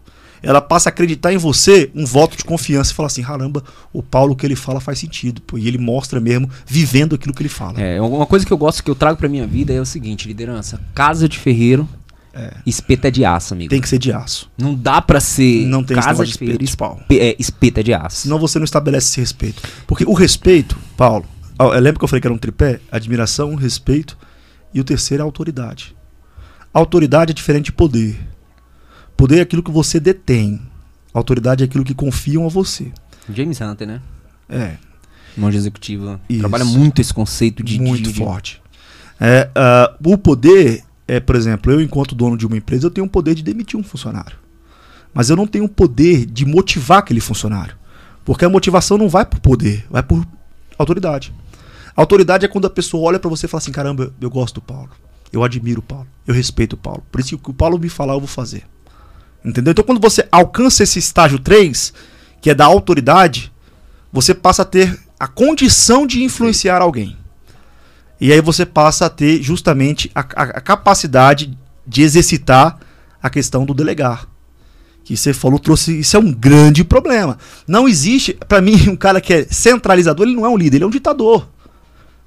[0.42, 4.02] Ela passa a acreditar em você um voto de confiança e fala assim: caramba, o
[4.02, 5.40] Paulo que ele fala faz sentido.
[5.42, 7.80] Pô, e ele mostra mesmo vivendo aquilo que ele fala.
[7.80, 10.26] É, uma coisa que eu gosto que eu trago pra minha vida é o seguinte,
[10.26, 10.80] liderança.
[10.94, 11.86] Casa de ferreiro,
[12.64, 13.68] espeta de aço, amigo.
[13.70, 14.50] Tem que ser de aço.
[14.56, 16.98] Não dá pra ser Não tem casa de de ferreiro, espeto de pau.
[17.02, 18.16] espe- é, espeta de aço.
[18.22, 19.62] Senão você não estabelece esse respeito.
[19.86, 21.26] Porque o respeito, Paulo,
[21.74, 22.80] lembra que eu falei que era um tripé?
[22.90, 24.16] Admiração, respeito
[24.72, 25.94] e o terceiro é autoridade.
[26.72, 28.16] Autoridade é diferente de poder.
[29.20, 30.60] Poder é aquilo que você detém.
[31.12, 32.90] Autoridade é aquilo que confiam a você.
[33.28, 34.00] James Hunter, né?
[34.48, 34.78] É,
[35.36, 36.18] Monge executivo.
[36.26, 36.40] Isso.
[36.40, 37.78] Trabalha muito esse conceito de...
[37.78, 38.62] muito de- forte.
[39.20, 43.06] É, ah, o poder é, por exemplo, eu enquanto dono de uma empresa, eu tenho
[43.06, 44.38] o poder de demitir um funcionário.
[45.12, 47.76] Mas eu não tenho o poder de motivar aquele funcionário.
[48.24, 50.26] Porque a motivação não vai por poder, vai por
[50.78, 51.30] autoridade.
[51.94, 54.54] A autoridade é quando a pessoa olha pra você e fala assim: caramba, eu gosto
[54.54, 54.90] do Paulo.
[55.30, 56.06] Eu admiro o Paulo.
[56.26, 57.02] Eu respeito o Paulo.
[57.12, 58.64] Por isso que o que o Paulo me falar, eu vou fazer.
[59.44, 59.72] Entendeu?
[59.72, 61.92] Então, quando você alcança esse estágio 3,
[62.40, 63.52] que é da autoridade,
[64.12, 67.16] você passa a ter a condição de influenciar alguém.
[68.20, 72.78] E aí você passa a ter justamente a, a- a capacidade de exercitar
[73.22, 74.26] a questão do delegar.
[75.02, 75.98] Que você falou, trouxe.
[76.00, 77.38] Isso é um grande problema.
[77.66, 80.84] Não existe, pra mim, um cara que é centralizador, ele não é um líder, ele
[80.84, 81.48] é um ditador.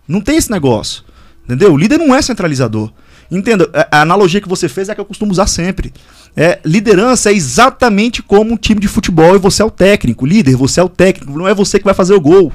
[0.07, 1.03] Não tem esse negócio.
[1.45, 1.73] Entendeu?
[1.73, 2.91] O líder não é centralizador.
[3.37, 5.91] Entenda, a analogia que você fez é a que eu costumo usar sempre.
[6.35, 10.25] É, liderança é exatamente como um time de futebol e você é o técnico.
[10.25, 12.53] Líder, você é o técnico, não é você que vai fazer o gol.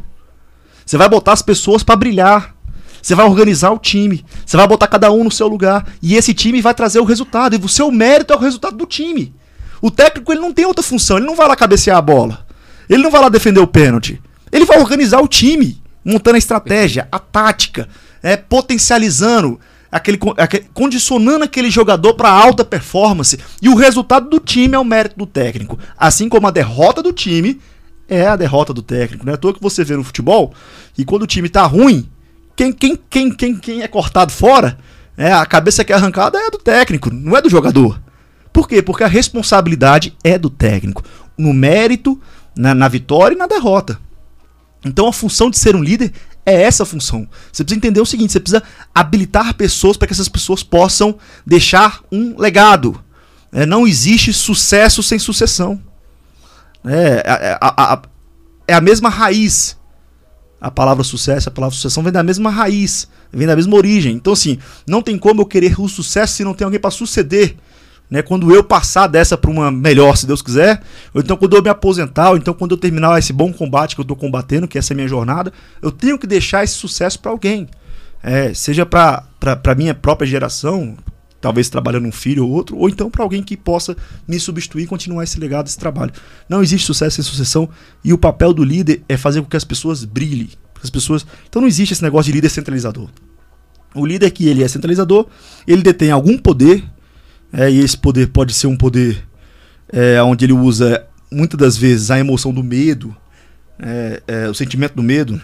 [0.87, 2.55] Você vai botar as pessoas pra brilhar.
[3.03, 4.25] Você vai organizar o time.
[4.45, 5.87] Você vai botar cada um no seu lugar.
[6.01, 7.55] E esse time vai trazer o resultado.
[7.55, 9.35] E o seu mérito é o resultado do time.
[9.83, 11.19] O técnico ele não tem outra função.
[11.19, 12.47] Ele não vai lá cabecear a bola.
[12.89, 14.21] Ele não vai lá defender o pênalti.
[14.51, 17.89] Ele vai organizar o time, montando a estratégia, a tática,
[18.23, 23.39] é, potencializando, aquele, con- aque- condicionando aquele jogador para alta performance.
[23.61, 25.79] E o resultado do time é o mérito do técnico.
[25.97, 27.61] Assim como a derrota do time
[28.09, 29.25] é a derrota do técnico.
[29.27, 30.53] Não é toa que você vê no futebol
[30.97, 32.09] e quando o time tá ruim,
[32.57, 34.79] quem, quem, quem, quem, quem é cortado fora,
[35.17, 38.01] é, a cabeça que é arrancada é do técnico, não é do jogador.
[38.53, 38.83] Por quê?
[38.83, 41.05] Porque a responsabilidade é do técnico.
[41.37, 42.21] No mérito,
[42.57, 44.01] na, na vitória e na derrota.
[44.85, 46.13] Então a função de ser um líder
[46.53, 47.29] é essa função.
[47.53, 48.63] Você precisa entender o seguinte: você precisa
[48.95, 53.03] habilitar pessoas para que essas pessoas possam deixar um legado.
[53.53, 55.81] É, não existe sucesso sem sucessão.
[56.85, 58.03] É, a- a- a-
[58.67, 59.77] é a mesma raiz.
[60.61, 64.17] A palavra sucesso, a palavra sucessão vem da mesma raiz, vem da mesma origem.
[64.17, 67.57] Então, assim, não tem como eu querer o sucesso se não tem alguém para suceder.
[68.11, 68.23] Né?
[68.23, 71.69] Quando eu passar dessa para uma melhor, se Deus quiser, ou então quando eu me
[71.69, 74.93] aposentar, ou então quando eu terminar esse bom combate que eu estou combatendo, que essa
[74.93, 77.69] é a minha jornada, eu tenho que deixar esse sucesso para alguém.
[78.23, 80.97] É, seja para a minha própria geração,
[81.41, 84.87] talvez trabalhando um filho ou outro, ou então para alguém que possa me substituir e
[84.87, 86.13] continuar esse legado, esse trabalho.
[86.49, 87.69] Não existe sucesso sem sucessão
[88.03, 90.51] e o papel do líder é fazer com que as pessoas brilhem.
[90.83, 93.09] As pessoas, então não existe esse negócio de líder centralizador.
[93.95, 95.27] O líder que ele é centralizador,
[95.67, 96.85] ele detém algum poder,
[97.53, 99.27] é, e esse poder pode ser um poder
[99.93, 103.15] é, onde ele usa muitas das vezes a emoção do medo,
[103.79, 105.41] é, é, o sentimento do medo,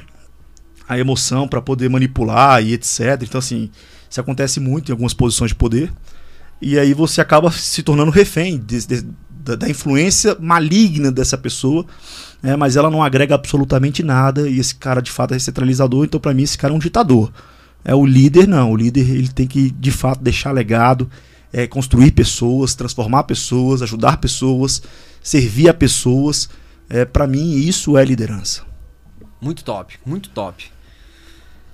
[0.88, 3.22] a emoção para poder manipular e etc.
[3.22, 3.70] Então, assim,
[4.08, 5.92] isso acontece muito em algumas posições de poder.
[6.60, 11.84] E aí você acaba se tornando refém de, de, da, da, influência maligna dessa pessoa,
[12.42, 12.56] né?
[12.56, 14.48] mas ela não agrega absolutamente nada.
[14.48, 17.32] E esse cara de fato é centralizador, então para mim esse cara é um ditador.
[17.84, 21.10] É o líder não, o líder ele tem que de fato deixar legado,
[21.54, 24.82] é, construir pessoas, transformar pessoas, ajudar pessoas,
[25.22, 26.50] servir a pessoas.
[26.90, 28.64] É, para mim isso é liderança.
[29.40, 30.72] Muito top, muito top.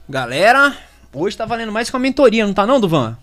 [0.06, 0.76] Galera,
[1.14, 3.16] hoje tá valendo mais que uma mentoria, não tá não, Duvan?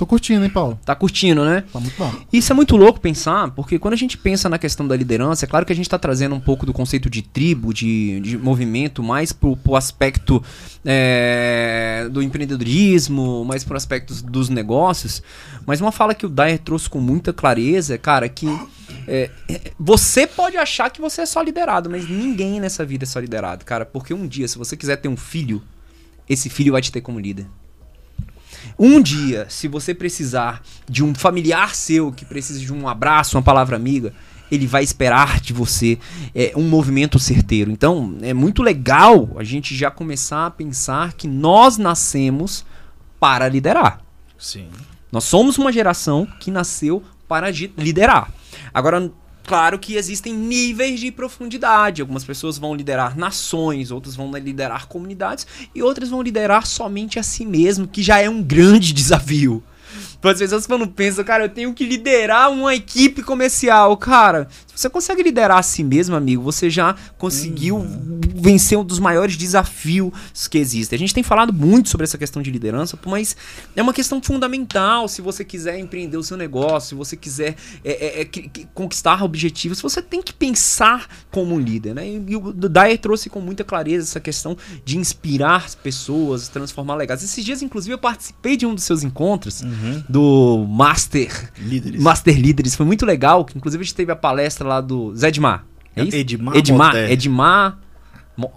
[0.00, 0.80] Tô curtindo, hein, Paulo?
[0.82, 1.62] Tá curtindo, né?
[1.70, 2.10] Tá muito bom.
[2.32, 5.46] Isso é muito louco pensar, porque quando a gente pensa na questão da liderança, é
[5.46, 9.02] claro que a gente tá trazendo um pouco do conceito de tribo, de, de movimento,
[9.02, 10.42] mais pro, pro aspecto
[10.86, 15.22] é, do empreendedorismo, mais pro aspecto dos negócios.
[15.66, 18.46] Mas uma fala que o Dyer trouxe com muita clareza, cara, que
[19.06, 19.30] é,
[19.78, 23.66] você pode achar que você é só liderado, mas ninguém nessa vida é só liderado,
[23.66, 23.84] cara.
[23.84, 25.62] Porque um dia, se você quiser ter um filho,
[26.26, 27.46] esse filho vai te ter como líder.
[28.82, 33.42] Um dia, se você precisar de um familiar seu que precisa de um abraço, uma
[33.42, 34.14] palavra amiga,
[34.50, 35.98] ele vai esperar de você
[36.34, 37.70] é, um movimento certeiro.
[37.70, 42.64] Então, é muito legal a gente já começar a pensar que nós nascemos
[43.20, 44.00] para liderar.
[44.38, 44.66] Sim.
[45.12, 48.32] Nós somos uma geração que nasceu para liderar.
[48.72, 49.12] Agora,
[49.46, 52.00] Claro que existem níveis de profundidade.
[52.00, 57.22] Algumas pessoas vão liderar nações, outras vão liderar comunidades e outras vão liderar somente a
[57.22, 59.62] si mesmo, que já é um grande desafio.
[60.22, 64.48] As pessoas quando pensam, cara, eu tenho que liderar uma equipe comercial, cara,
[64.80, 67.86] você consegue liderar a si mesmo, amigo, você já conseguiu
[68.34, 70.10] vencer um dos maiores desafios
[70.48, 70.96] que existem.
[70.96, 73.36] A gente tem falado muito sobre essa questão de liderança, mas
[73.76, 77.92] é uma questão fundamental se você quiser empreender o seu negócio, se você quiser é,
[77.92, 78.26] é, é,
[78.72, 82.08] conquistar objetivos, você tem que pensar como um líder, né?
[82.08, 87.22] E, e o Dyer trouxe com muita clareza essa questão de inspirar pessoas, transformar legais.
[87.22, 90.02] Esses dias, inclusive, eu participei de um dos seus encontros uhum.
[90.08, 92.02] do Master Líderes.
[92.02, 92.74] Master Líderes.
[92.74, 95.64] Foi muito legal, inclusive a gente teve a palestra lá do Zé Edmar.
[95.94, 96.16] É isso?
[96.16, 96.88] Edmar Edmar.
[96.88, 97.12] Moté.
[97.12, 97.78] Edmar.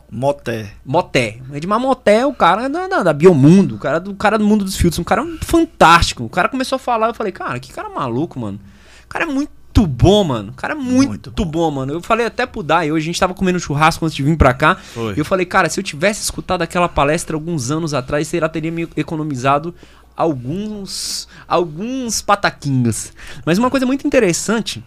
[0.09, 0.71] Moté.
[0.85, 1.39] Moté.
[1.51, 4.63] Edmar Moté é o cara da, da, da, Biomundo, o cara do, cara do mundo
[4.63, 6.23] dos filtros, um cara fantástico.
[6.23, 8.59] O cara começou a falar, eu falei, cara, que cara maluco, mano.
[9.03, 10.51] O cara é muito bom, mano.
[10.51, 11.45] O cara é muito, muito bom.
[11.45, 11.71] bom.
[11.71, 11.93] mano.
[11.93, 14.53] Eu falei até pro Dai, hoje a gente tava comendo churrasco antes de vir pra
[14.53, 14.75] cá.
[14.75, 15.15] Foi.
[15.15, 18.47] E eu falei, cara, se eu tivesse escutado aquela palestra alguns anos atrás, você já
[18.47, 19.75] teria me economizado
[20.15, 23.11] alguns alguns pataquinhos.
[23.45, 24.83] Mas uma coisa muito interessante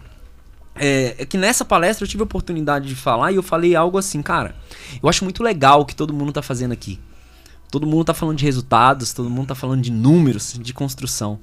[0.79, 3.97] é, é, que nessa palestra eu tive a oportunidade de falar e eu falei algo
[3.97, 4.55] assim, cara.
[5.01, 6.99] Eu acho muito legal o que todo mundo tá fazendo aqui.
[7.69, 11.39] Todo mundo tá falando de resultados, todo mundo tá falando de números, de construção.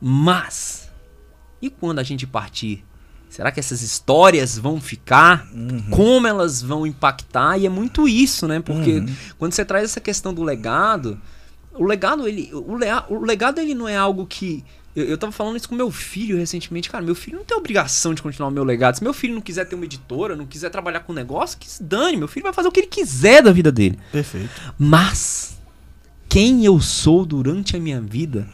[0.00, 0.90] Mas,
[1.60, 2.84] e quando a gente partir?
[3.28, 5.46] Será que essas histórias vão ficar?
[5.52, 5.90] Uhum.
[5.90, 7.58] Como elas vão impactar?
[7.58, 8.60] E é muito isso, né?
[8.60, 9.14] Porque uhum.
[9.38, 11.20] quando você traz essa questão do legado,
[11.74, 14.64] o legado, ele, o, le, o legado ele não é algo que
[14.96, 16.88] eu, eu tava falando isso com meu filho recentemente.
[16.88, 18.96] Cara, meu filho não tem obrigação de continuar o meu legado.
[18.96, 21.82] Se meu filho não quiser ter uma editora, não quiser trabalhar com negócio, que se
[21.82, 22.16] dane.
[22.16, 23.98] Meu filho vai fazer o que ele quiser da vida dele.
[24.10, 24.48] Perfeito.
[24.78, 25.58] Mas,
[26.28, 28.48] quem eu sou durante a minha vida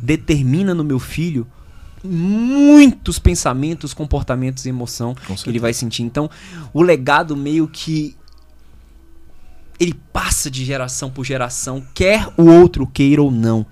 [0.00, 1.46] determina no meu filho
[2.02, 6.04] muitos pensamentos, comportamentos e emoção que ele vai sentir.
[6.04, 6.30] Então,
[6.72, 8.16] o legado meio que
[9.78, 13.64] ele passa de geração por geração, quer o outro queira ou não.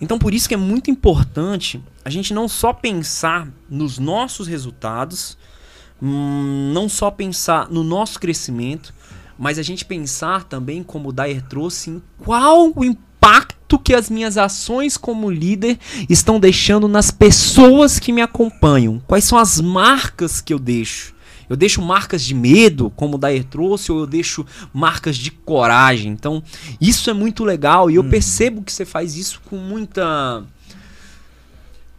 [0.00, 5.36] Então por isso que é muito importante a gente não só pensar nos nossos resultados,
[6.00, 8.94] hum, não só pensar no nosso crescimento,
[9.38, 14.10] mas a gente pensar também, como o Dyer trouxe, em qual o impacto que as
[14.10, 19.02] minhas ações como líder estão deixando nas pessoas que me acompanham.
[19.06, 21.14] Quais são as marcas que eu deixo?
[21.50, 26.12] Eu deixo marcas de medo, como o Daer trouxe, ou eu deixo marcas de coragem.
[26.12, 26.40] Então,
[26.80, 28.08] isso é muito legal e eu hum.
[28.08, 30.44] percebo que você faz isso com muita.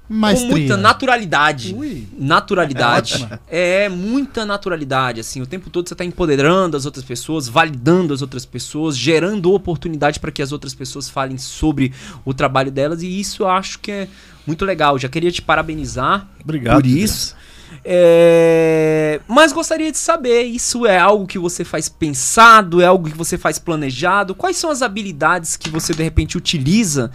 [0.07, 0.49] Maestria.
[0.49, 1.75] Com muita naturalidade.
[1.75, 2.07] Ui.
[2.17, 3.27] Naturalidade.
[3.49, 5.19] É, é, muita naturalidade.
[5.19, 9.51] Assim, o tempo todo você está empoderando as outras pessoas, validando as outras pessoas, gerando
[9.51, 11.91] oportunidade para que as outras pessoas falem sobre
[12.23, 13.03] o trabalho delas.
[13.03, 14.07] E isso eu acho que é
[14.47, 14.97] muito legal.
[14.97, 17.35] Já queria te parabenizar Obrigado, por isso.
[17.83, 19.19] É...
[19.27, 23.37] Mas gostaria de saber, isso é algo que você faz pensado, é algo que você
[23.37, 24.35] faz planejado?
[24.35, 27.11] Quais são as habilidades que você de repente utiliza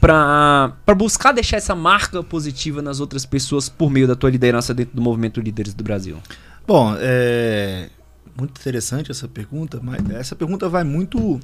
[0.00, 4.94] pra buscar deixar essa marca positiva nas outras pessoas por meio da tua liderança dentro
[4.94, 6.18] do movimento Líderes do Brasil?
[6.66, 7.88] Bom, é
[8.36, 11.40] muito interessante essa pergunta, mas essa pergunta vai muito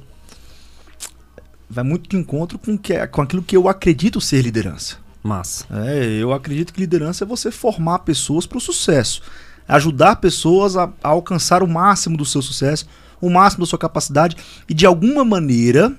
[1.69, 4.97] vai muito de encontro com, que, é, com aquilo que eu acredito ser liderança.
[5.23, 5.65] Massa.
[5.71, 9.21] É, eu acredito que liderança é você formar pessoas para o sucesso,
[9.67, 12.87] ajudar pessoas a, a alcançar o máximo do seu sucesso,
[13.21, 14.35] o máximo da sua capacidade
[14.67, 15.95] e de alguma maneira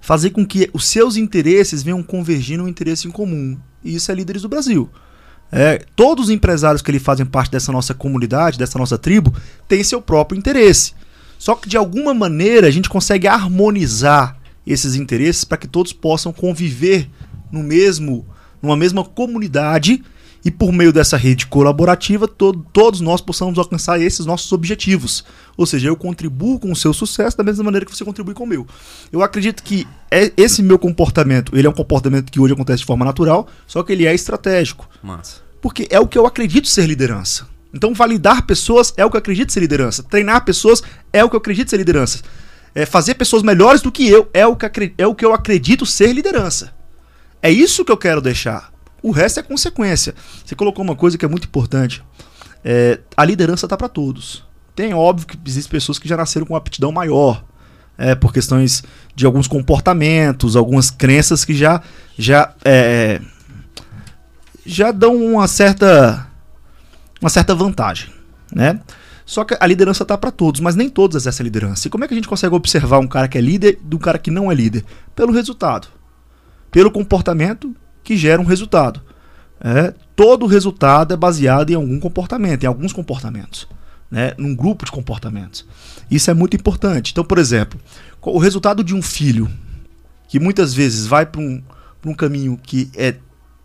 [0.00, 3.58] fazer com que os seus interesses venham convergir num interesse em comum.
[3.82, 4.88] E isso é líderes do Brasil.
[5.50, 9.34] É, todos os empresários que ele fazem parte dessa nossa comunidade, dessa nossa tribo,
[9.68, 10.94] têm seu próprio interesse.
[11.38, 16.32] Só que de alguma maneira a gente consegue harmonizar esses interesses para que todos possam
[16.32, 17.10] conviver
[17.50, 18.24] no mesmo,
[18.62, 20.02] numa mesma comunidade
[20.44, 25.24] e por meio dessa rede colaborativa to todos nós possamos alcançar esses nossos objetivos.
[25.56, 28.44] Ou seja, eu contribuo com o seu sucesso da mesma maneira que você contribui com
[28.44, 28.66] o meu.
[29.12, 32.86] Eu acredito que é esse meu comportamento, ele é um comportamento que hoje acontece de
[32.86, 34.88] forma natural, só que ele é estratégico.
[35.02, 35.36] Massa.
[35.60, 37.46] Porque é o que eu acredito ser liderança.
[37.72, 40.02] Então, validar pessoas é o que eu acredito ser liderança.
[40.02, 42.20] Treinar pessoas é o que eu acredito ser liderança.
[42.74, 45.86] É fazer pessoas melhores do que eu é o que, é o que eu acredito
[45.86, 46.72] ser liderança.
[47.42, 48.72] É isso que eu quero deixar.
[49.02, 50.14] O resto é consequência.
[50.44, 52.02] Você colocou uma coisa que é muito importante.
[52.64, 54.44] É, a liderança está para todos.
[54.76, 57.44] Tem óbvio que existem pessoas que já nasceram com uma aptidão maior,
[57.98, 58.82] é, por questões
[59.14, 61.82] de alguns comportamentos, algumas crenças que já
[62.16, 63.20] já é,
[64.64, 66.26] já dão uma certa
[67.20, 68.10] uma certa vantagem,
[68.52, 68.80] né?
[69.26, 71.86] Só que a liderança tá para todos, mas nem todos exercem liderança.
[71.86, 74.18] E como é que a gente consegue observar um cara que é líder do cara
[74.18, 74.84] que não é líder?
[75.14, 75.88] Pelo resultado.
[76.72, 79.00] Pelo comportamento que gera um resultado.
[79.60, 83.68] É, todo resultado é baseado em algum comportamento, em alguns comportamentos,
[84.10, 85.64] né, num grupo de comportamentos.
[86.10, 87.12] Isso é muito importante.
[87.12, 87.80] Então, por exemplo,
[88.20, 89.48] o resultado de um filho
[90.26, 91.62] que muitas vezes vai para um,
[92.04, 93.14] um caminho que é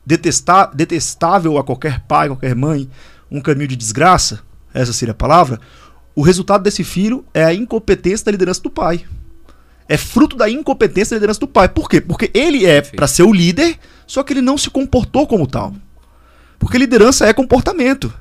[0.06, 2.88] detestável a qualquer pai, qualquer mãe,
[3.32, 4.42] um caminho de desgraça,
[4.74, 5.60] essa seria a palavra,
[6.16, 9.06] o resultado desse filho é a incompetência da liderança do pai.
[9.90, 11.70] É fruto da incompetência da liderança do pai.
[11.70, 12.02] Por quê?
[12.02, 15.74] Porque ele é para ser o líder, só que ele não se comportou como tal.
[16.60, 18.14] Porque liderança é comportamento.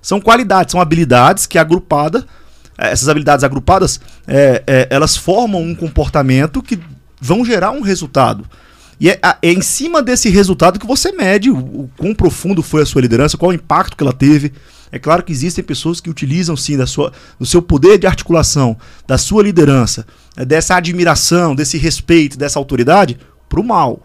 [0.00, 2.26] São qualidades, são habilidades que agrupada,
[2.76, 6.78] eh, essas habilidades agrupadas, é, é, elas formam um comportamento que
[7.20, 8.44] vão gerar um resultado.
[8.98, 12.82] E é, é, em cima desse resultado que você mede o, o quão profundo foi
[12.82, 14.52] a sua liderança, qual o impacto que ela teve.
[14.90, 18.76] É claro que existem pessoas que utilizam sim da sua, do seu poder de articulação,
[19.06, 20.06] da sua liderança,
[20.36, 23.18] dessa admiração, desse respeito, dessa autoridade
[23.48, 24.02] para o mal.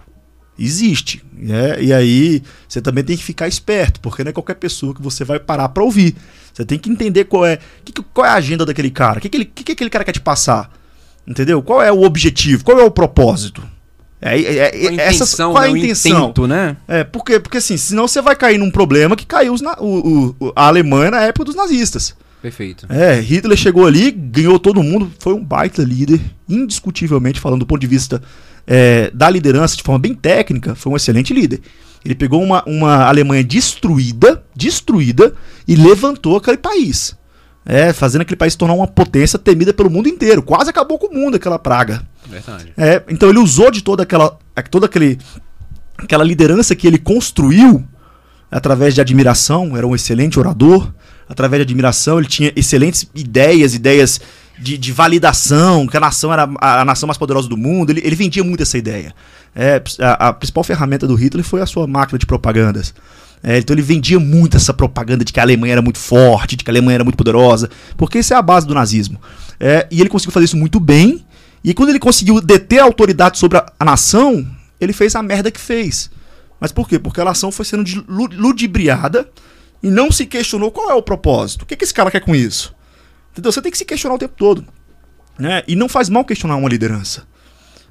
[0.60, 1.24] Existe.
[1.34, 1.82] Né?
[1.82, 5.24] E aí você também tem que ficar esperto, porque não é qualquer pessoa que você
[5.24, 6.16] vai parar para ouvir.
[6.54, 9.30] Você tem que entender qual é, que, qual é a agenda daquele cara, o que,
[9.30, 10.72] que, ele, que, que aquele cara quer te passar.
[11.28, 11.62] Entendeu?
[11.62, 12.64] Qual é o objetivo?
[12.64, 13.62] Qual é o propósito?
[14.20, 15.80] É, é, é, essas, intenção, qual é a né?
[15.80, 16.24] intenção?
[16.24, 16.78] Intento, né?
[16.88, 20.54] É, porque, porque assim, senão você vai cair num problema que caiu os, o, o,
[20.56, 22.16] a Alemanha na época dos nazistas.
[22.42, 22.86] Perfeito.
[22.90, 27.82] É, Hitler chegou ali, ganhou todo mundo, foi um baita líder, indiscutivelmente falando do ponto
[27.82, 28.22] de vista
[28.66, 31.62] é, da liderança de forma bem técnica, foi um excelente líder.
[32.06, 35.34] Ele pegou uma, uma Alemanha destruída, destruída,
[35.68, 37.18] e levantou aquele país.
[37.66, 40.42] É, fazendo aquele país se tornar uma potência temida pelo mundo inteiro.
[40.42, 42.02] Quase acabou com o mundo aquela praga.
[42.26, 42.72] Verdade.
[42.78, 44.38] É, então ele usou de toda aquela,
[44.72, 45.18] toda aquele,
[45.98, 47.86] aquela liderança que ele construiu
[48.50, 50.94] através de admiração, era um excelente orador.
[51.30, 54.22] Através de admiração, ele tinha excelentes ideias, ideias
[54.58, 57.92] de, de validação, que a nação era a, a, nação mais poderosa do mundo.
[57.92, 59.14] Ele, ele vendia muito essa ideia.
[59.56, 62.94] É, a, a principal ferramenta do Hitler foi a sua máquina de propagandas.
[63.44, 66.64] É, então ele vendia muito essa propaganda de que a Alemanha era muito forte, de
[66.64, 69.22] que a Alemanha era muito poderosa, porque isso é a base do nazismo.
[69.60, 71.26] É, e ele conseguiu fazer isso muito bem.
[71.64, 74.46] E quando ele conseguiu deter a autoridade sobre a, a nação,
[74.80, 76.10] ele fez a merda que fez.
[76.60, 76.98] Mas por quê?
[76.98, 79.30] Porque a nação foi sendo ludibriada
[79.82, 81.64] e não se questionou qual é o propósito.
[81.64, 82.76] O que, que esse cara quer com isso?
[83.32, 83.52] Entendeu?
[83.52, 84.66] Você tem que se questionar o tempo todo.
[85.38, 85.64] Né?
[85.68, 87.24] E não faz mal questionar uma liderança.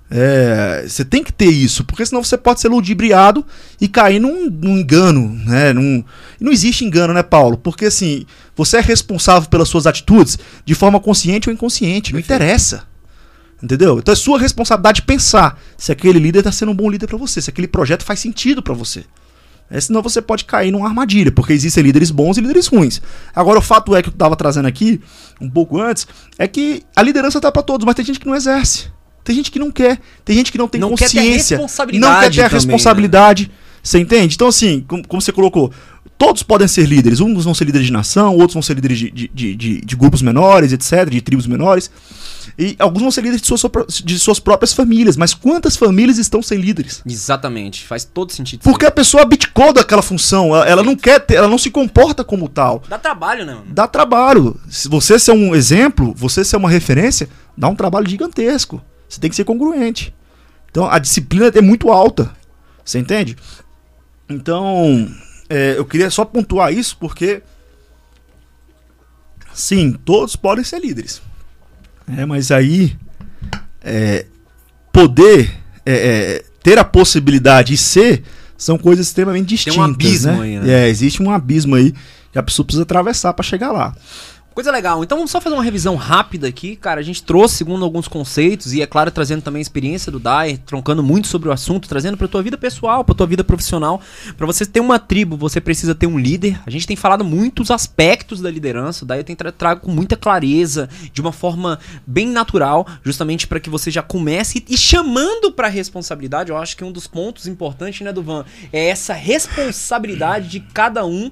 [0.09, 3.45] É, você tem que ter isso, porque senão você pode ser ludibriado
[3.81, 5.73] e cair num, num engano, né?
[5.73, 6.05] Num,
[6.41, 7.59] não existe engano, né, Paulo?
[7.59, 8.25] Porque assim,
[8.55, 12.85] você é responsável pelas suas atitudes de forma consciente ou inconsciente, não interessa.
[13.61, 13.99] Entendeu?
[13.99, 17.41] Então é sua responsabilidade pensar se aquele líder está sendo um bom líder para você,
[17.41, 19.05] se aquele projeto faz sentido para você.
[19.71, 23.03] É, senão você pode cair numa armadilha, porque existem líderes bons e líderes ruins.
[23.35, 25.01] Agora, o fato é que eu estava trazendo aqui,
[25.41, 26.07] um pouco antes,
[26.39, 28.89] é que a liderança está para todos, mas tem gente que não exerce.
[29.25, 29.99] Tem gente que não quer.
[30.25, 31.57] Tem gente que não tem não consciência.
[31.57, 33.49] Quer não quer ter a também, responsabilidade.
[33.49, 33.55] Né?
[33.83, 34.37] Você entende?
[34.37, 35.73] Então, assim, como, como, você colocou,
[36.17, 37.19] todos podem ser líderes.
[37.19, 40.23] Uns vão ser líderes de nação, outros vão ser líderes de, de, de, de grupos
[40.23, 41.91] menores, etc., de tribos menores.
[42.59, 43.63] E alguns vão ser líderes de suas,
[44.03, 47.03] de suas próprias famílias, mas quantas famílias estão sem líderes?
[47.05, 48.63] Exatamente, faz todo sentido.
[48.63, 52.25] Porque a pessoa abdicou daquela função, ela, ela não quer ter, ela não se comporta
[52.25, 52.83] como tal.
[52.89, 53.55] Dá trabalho, né?
[53.55, 53.67] mano?
[53.69, 54.59] Dá trabalho.
[54.71, 58.83] Se você ser um exemplo, você ser uma referência, dá um trabalho gigantesco.
[59.07, 60.15] Você tem que ser congruente.
[60.71, 62.35] Então a disciplina é muito alta.
[62.83, 63.37] Você entende?
[64.29, 65.09] Então,
[65.49, 67.43] é, eu queria só pontuar isso porque.
[69.53, 71.21] Sim, todos podem ser líderes.
[72.17, 72.97] É, mas aí.
[73.83, 74.27] é,
[74.93, 75.51] poder
[75.85, 78.23] é, é, ter a possibilidade de ser
[78.57, 79.79] são coisas extremamente Tem distintas.
[79.79, 80.43] um abismo né?
[80.43, 80.73] aí, né?
[80.73, 81.95] É, existe um abismo aí
[82.33, 83.95] que a pessoa precisa atravessar para chegar lá.
[84.57, 85.05] Coisa legal.
[85.05, 86.99] Então vamos só fazer uma revisão rápida aqui, cara.
[86.99, 90.57] A gente trouxe, segundo alguns conceitos, e é claro, trazendo também a experiência do Dai,
[90.65, 94.01] troncando muito sobre o assunto, trazendo pra tua vida pessoal, pra tua vida profissional.
[94.35, 96.59] Pra você ter uma tribo, você precisa ter um líder.
[96.65, 99.91] A gente tem falado muitos aspectos da liderança, o Dai eu tenho tra trago com
[99.91, 104.79] muita clareza, de uma forma bem natural, justamente pra que você já comece e, e
[104.79, 106.49] chamando pra responsabilidade.
[106.49, 111.31] Eu acho que um dos pontos importantes, né, Duvan, é essa responsabilidade de cada um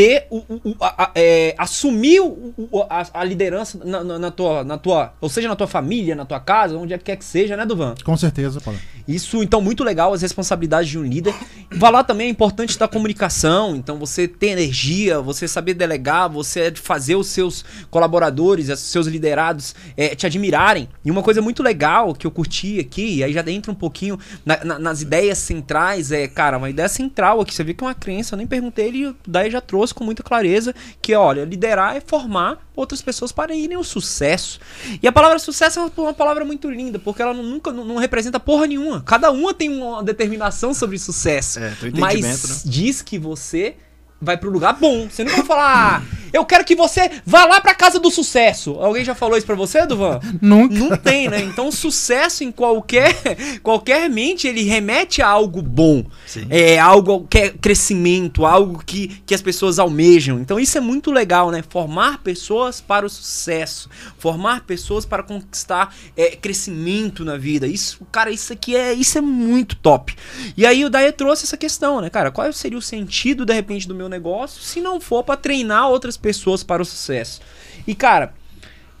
[0.00, 2.54] ter o, o- a- a- é, assumir o-
[2.88, 6.24] a, a liderança na, na- na tua, na tua, ou seja, na tua família, na
[6.24, 7.94] tua casa, onde é que quer que seja, né, Duvan?
[8.02, 8.78] Com certeza, Paulo.
[9.06, 11.34] Isso, então, muito legal, as responsabilidades de um líder.
[11.78, 17.16] Falar também é importante da comunicação, então você ter energia, você saber delegar, você fazer
[17.16, 20.88] os seus colaboradores, os seus liderados eh, te admirarem.
[21.04, 24.18] E uma coisa muito legal que eu curti aqui, e aí já entra um pouquinho
[24.46, 27.86] na- na- nas ideias centrais, é, cara, uma ideia central aqui, você vê que é
[27.86, 31.96] uma crença, eu nem perguntei, ele daí já trouxe com muita clareza, que olha, liderar
[31.96, 34.60] é formar outras pessoas para irem ao sucesso.
[35.02, 38.40] E a palavra sucesso é uma, palavra muito linda, porque ela nunca não, não representa
[38.40, 39.02] porra nenhuma.
[39.02, 41.58] Cada uma tem uma determinação sobre sucesso.
[41.58, 43.76] É, mas diz que você
[44.20, 45.08] vai pro lugar bom.
[45.08, 46.02] Você não vai falar, ah,
[46.32, 48.72] eu quero que você vá lá pra casa do sucesso.
[48.80, 50.20] Alguém já falou isso pra você, Duvan?
[50.40, 50.74] Nunca.
[50.74, 51.40] Não tem, né?
[51.42, 53.14] Então, sucesso em qualquer
[53.62, 56.04] qualquer mente, ele remete a algo bom.
[56.26, 56.46] Sim.
[56.48, 60.38] É algo que é crescimento, algo que, que as pessoas almejam.
[60.38, 61.62] Então, isso é muito legal, né?
[61.68, 63.88] Formar pessoas para o sucesso.
[64.18, 67.66] Formar pessoas para conquistar é, crescimento na vida.
[67.66, 70.14] Isso, cara, isso aqui é, isso é muito top.
[70.56, 72.30] E aí o Daia trouxe essa questão, né, cara?
[72.30, 76.16] Qual seria o sentido, de repente, do meu negócio se não for para treinar outras
[76.16, 77.40] pessoas para o sucesso?
[77.86, 78.34] E, cara,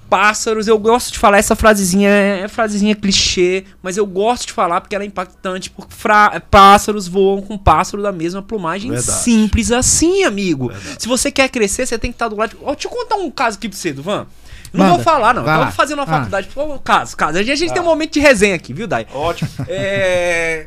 [0.08, 4.80] pássaros, eu gosto de falar essa frasezinha, é frasezinha clichê, mas eu gosto de falar
[4.80, 9.18] porque ela é impactante, porque fra- pássaros voam com pássaro da mesma plumagem, Verdade.
[9.20, 10.72] simples assim, amigo.
[10.98, 12.50] Se você quer crescer, você tem que estar do lado.
[12.50, 14.26] de- Ó, deixa eu contar um caso aqui pra você, Duvan.
[14.72, 14.94] Não Manda.
[14.96, 15.42] vou falar, não.
[15.44, 16.06] Vai Eu tava fazendo uma Ah.
[16.18, 16.48] faculdade.
[16.84, 17.38] Caso, caso.
[17.38, 19.06] A gente, a gente tem um momento de resenha aqui, viu, Dai?
[19.12, 19.50] Ótimo.
[19.68, 20.66] É...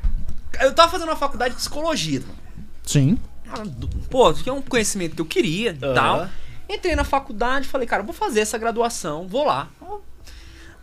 [0.62, 2.22] Eu tava fazendo uma faculdade de psicologia.
[2.86, 3.18] Sim.
[3.62, 5.94] Do- Pô, que é um conhecimento que eu queria e Aham.
[5.94, 6.30] tal.
[6.70, 9.70] Entrei na faculdade, falei, cara, vou fazer essa graduação, vou lá.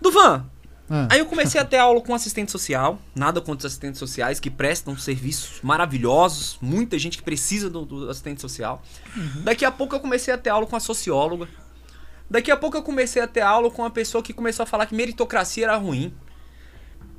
[0.00, 0.44] Duvan,
[0.92, 4.40] Ah, aí eu comecei a ter aula com assistente social, nada contra os assistentes sociais
[4.40, 8.82] que prestam serviços maravilhosos, muita gente que precisa do, do assistente social.
[9.44, 11.48] Daqui a pouco eu comecei a ter aula com a socióloga.
[12.28, 14.86] Daqui a pouco eu comecei a ter aula com uma pessoa que começou a falar
[14.86, 16.12] que meritocracia era ruim.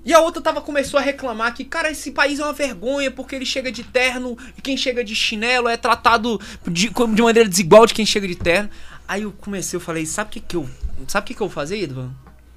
[0.03, 3.35] E a outra tava, começou a reclamar que, cara, esse país é uma vergonha porque
[3.35, 7.85] ele chega de terno e quem chega de chinelo é tratado de, de maneira desigual
[7.85, 8.69] de quem chega de terno.
[9.07, 10.67] Aí eu comecei, eu falei, sabe o que que eu...
[11.07, 12.11] Sabe o que que eu vou fazer, Edvan?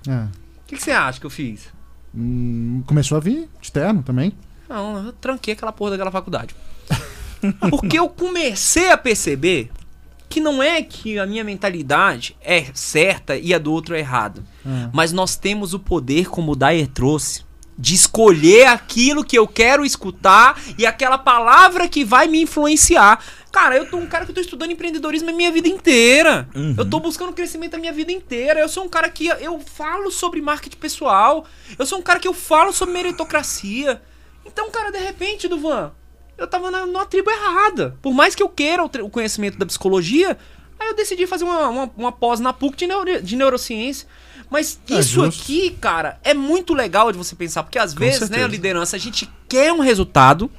[0.09, 0.28] ah.
[0.64, 1.68] O que, que você acha que eu fiz?
[2.14, 4.32] Hum, começou a vir de terno também.
[4.66, 6.55] Não, eu tranquei aquela porra daquela faculdade.
[7.68, 9.70] Porque eu comecei a perceber
[10.29, 14.43] que não é que a minha mentalidade é certa e a do outro é errada.
[14.66, 14.91] Ah.
[14.93, 17.45] Mas nós temos o poder, como o Dyer trouxe,
[17.77, 23.22] de escolher aquilo que eu quero escutar e aquela palavra que vai me influenciar.
[23.51, 26.49] Cara, eu tô um cara que eu tô estudando empreendedorismo a minha vida inteira.
[26.77, 28.61] Eu tô buscando crescimento a minha vida inteira.
[28.61, 31.45] Eu sou um cara que eu falo sobre marketing pessoal.
[31.79, 34.03] Eu sou um cara que eu falo sobre meritocracia.
[34.45, 35.93] Então, cara, de repente, Duvan,
[36.39, 37.97] eu tava na, numa tribo errada.
[38.03, 40.37] Por mais que eu queira o, o conhecimento da psicologia,
[40.78, 44.07] aí eu decidi fazer uma, uma, uma pós na PUC de, neuro- de neurociência.
[44.51, 45.43] Mas É isso justo.
[45.43, 48.49] aqui, cara, é muito legal de você pensar, porque às vezes, né, certeza.
[48.49, 50.51] liderança, a gente quer um resultado,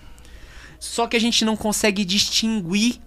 [0.79, 2.99] só que a gente não consegue distinguir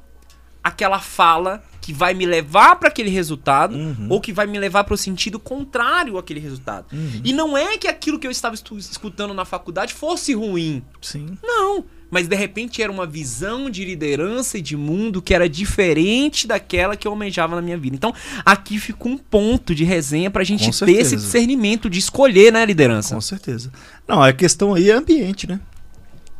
[0.62, 3.74] aquela fala que vai me levar para aquele resultado
[4.10, 6.86] ou que vai me levar para o sentido contrário àquele resultado.
[7.24, 10.82] E não é que aquilo que eu estava escutando na faculdade fosse ruim.
[11.00, 11.38] Sim.
[11.42, 11.84] Não.
[12.10, 16.96] Mas de repente era uma visão de liderança e de mundo que era diferente daquela
[16.96, 17.94] que eu almejava na minha vida.
[17.96, 18.14] Então,
[18.46, 22.64] aqui fica um ponto de resenha pra gente Com ter esse discernimento de escolher, né,
[22.64, 23.14] liderança?
[23.14, 23.70] Com certeza.
[24.06, 25.60] Não, a questão aí é ambiente, né?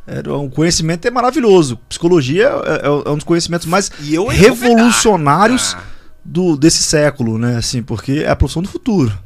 [0.07, 1.77] É, o conhecimento é maravilhoso.
[1.87, 3.91] Psicologia é, é um dos conhecimentos mais
[4.69, 5.75] revolucionários.
[5.79, 5.83] Ah.
[6.25, 7.57] do, desse século, né?
[7.57, 9.17] Assim, porque é a profissão do futuro.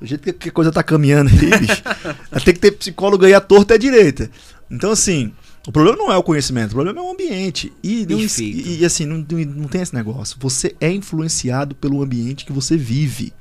[0.00, 1.82] Do jeito que- que a coisa tá caminhando aí, bicho.
[2.44, 4.30] Tem que ter psicólogo aí à torta e à direita.
[4.70, 5.32] Então, assim,
[5.66, 7.72] o problema não é o conhecimento, o problema é o ambiente.
[7.82, 10.36] E, não- e, e, assim, não, não- tem esse negócio.
[10.40, 13.32] Você é influenciado pelo ambiente que você vive.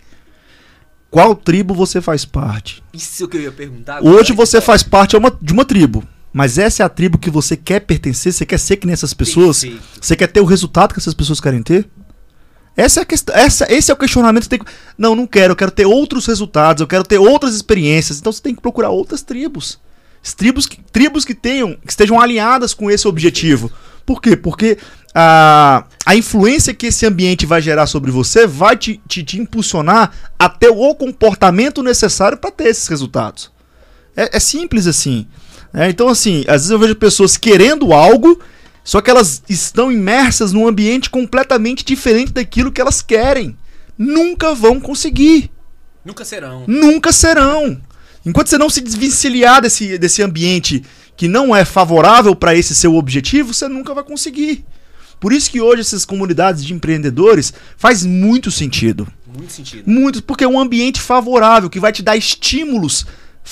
[1.09, 2.81] Qual tribo você faz parte?
[2.93, 3.97] Isso que eu ia perguntar.
[3.97, 4.15] agora.
[4.15, 6.03] Hoje você faz parte de uma, de uma tribo.
[6.33, 9.59] Mas essa é a tribo que você quer pertencer, você quer ser que nessas pessoas,
[9.61, 9.83] Perfeito.
[9.99, 11.89] você quer ter o resultado que essas pessoas querem ter?
[12.77, 14.65] Essa é a questão, essa, esse é o questionamento que tem que,
[14.97, 18.17] Não, não quero, eu quero ter outros resultados, eu quero ter outras experiências.
[18.19, 19.77] Então você tem que procurar outras tribos.
[20.37, 23.71] Tribos que, tribos que tenham, que estejam alinhadas com esse objetivo.
[24.05, 24.35] Por quê?
[24.35, 24.77] Porque
[25.13, 30.11] a, a influência que esse ambiente vai gerar sobre você vai te, te, te impulsionar
[30.37, 33.51] a ter o comportamento necessário para ter esses resultados.
[34.15, 35.27] É, é simples assim.
[35.73, 35.89] né?
[35.89, 38.39] então, assim, às vezes eu vejo pessoas querendo algo,
[38.83, 43.55] só que elas estão imersas num ambiente completamente diferente daquilo que elas querem.
[43.97, 45.51] Nunca vão conseguir.
[46.03, 46.63] Nunca serão.
[46.67, 47.79] Nunca serão.
[48.25, 50.83] Enquanto você não se desvencilhar desse, desse ambiente
[51.17, 54.65] que não é favorável para esse seu objetivo, você nunca vai conseguir.
[55.19, 59.07] Por isso que hoje essas comunidades de empreendedores faz muito sentido.
[59.27, 59.89] Muito sentido.
[59.89, 63.05] Muito, porque é um ambiente favorável que vai te dar estímulos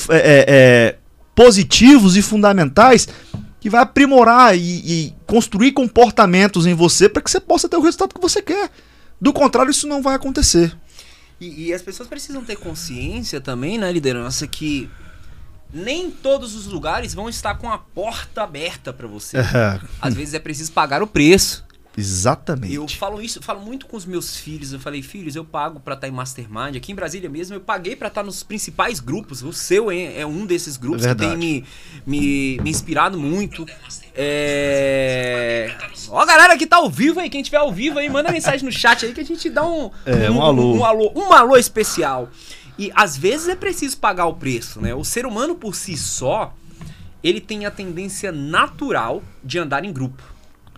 [0.10, 0.96] é, é, é,
[1.36, 3.08] positivos e fundamentais
[3.60, 7.82] que vai aprimorar e, e construir comportamentos em você para que você possa ter o
[7.82, 8.70] resultado que você quer.
[9.22, 10.76] Do contrário, isso não vai acontecer.
[11.40, 14.90] E, e as pessoas precisam ter consciência também, né, liderança, que
[15.74, 19.38] nem todos os lugares vão estar com a porta aberta pra você.
[20.02, 21.64] Às vezes é preciso pagar o preço.
[21.98, 22.74] Exatamente.
[22.74, 24.72] Eu falo isso, eu falo muito com os meus filhos.
[24.72, 26.76] Eu falei, filhos, eu pago pra estar em Mastermind.
[26.76, 29.44] Aqui em Brasília mesmo, eu paguei pra estar nos principais grupos.
[29.44, 31.66] O seu é, é um desses grupos É que tem me,
[32.06, 33.66] me, me inspirado muito.
[34.16, 35.76] É.
[36.10, 38.66] Ó, a galera que tá ao vivo aí, quem tiver ao vivo aí, manda mensagem
[38.66, 40.76] no chat aí que a gente dá um, É, um alô.
[40.76, 41.12] Um, alô.
[41.16, 42.30] Um alô especial.
[42.78, 44.96] E às vezes é preciso pagar o preço, né?
[44.96, 46.54] O ser humano por si só,
[47.22, 50.24] ele tem a tendência natural de andar em grupo.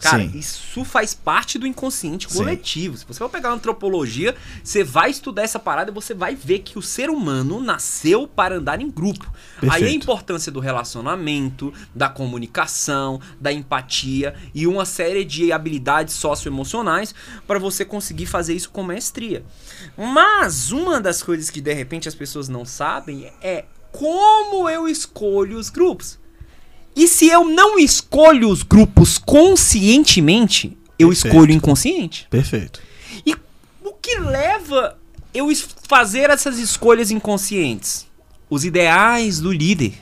[0.02, 0.32] Cara, Sim.
[0.38, 2.40] isso faz parte do inconsciente Sim.
[2.40, 2.98] coletivo.
[2.98, 6.80] Se você for pegar antropologia, você vai estudar essa parada e você vai ver que
[6.80, 9.32] o ser humano nasceu para andar em grupo.
[9.62, 10.04] Aí a Perfeito.
[10.04, 17.14] importância do relacionamento, da comunicação, da empatia e uma série de habilidades socioemocionais
[17.46, 19.46] para você conseguir fazer isso com maestria.
[19.96, 25.58] Mas uma das coisas que de repente as pessoas não sabem é como eu escolho
[25.58, 26.21] os grupos.
[26.96, 31.28] E se eu não escolho os grupos conscientemente, eu Perfeito.
[31.28, 32.28] escolho inconsciente.
[32.30, 32.82] Perfeito.
[33.26, 33.36] E
[33.84, 34.98] o que leva
[35.34, 35.48] eu
[35.88, 38.06] fazer essas escolhas inconscientes?
[38.50, 39.94] Os ideais do líder.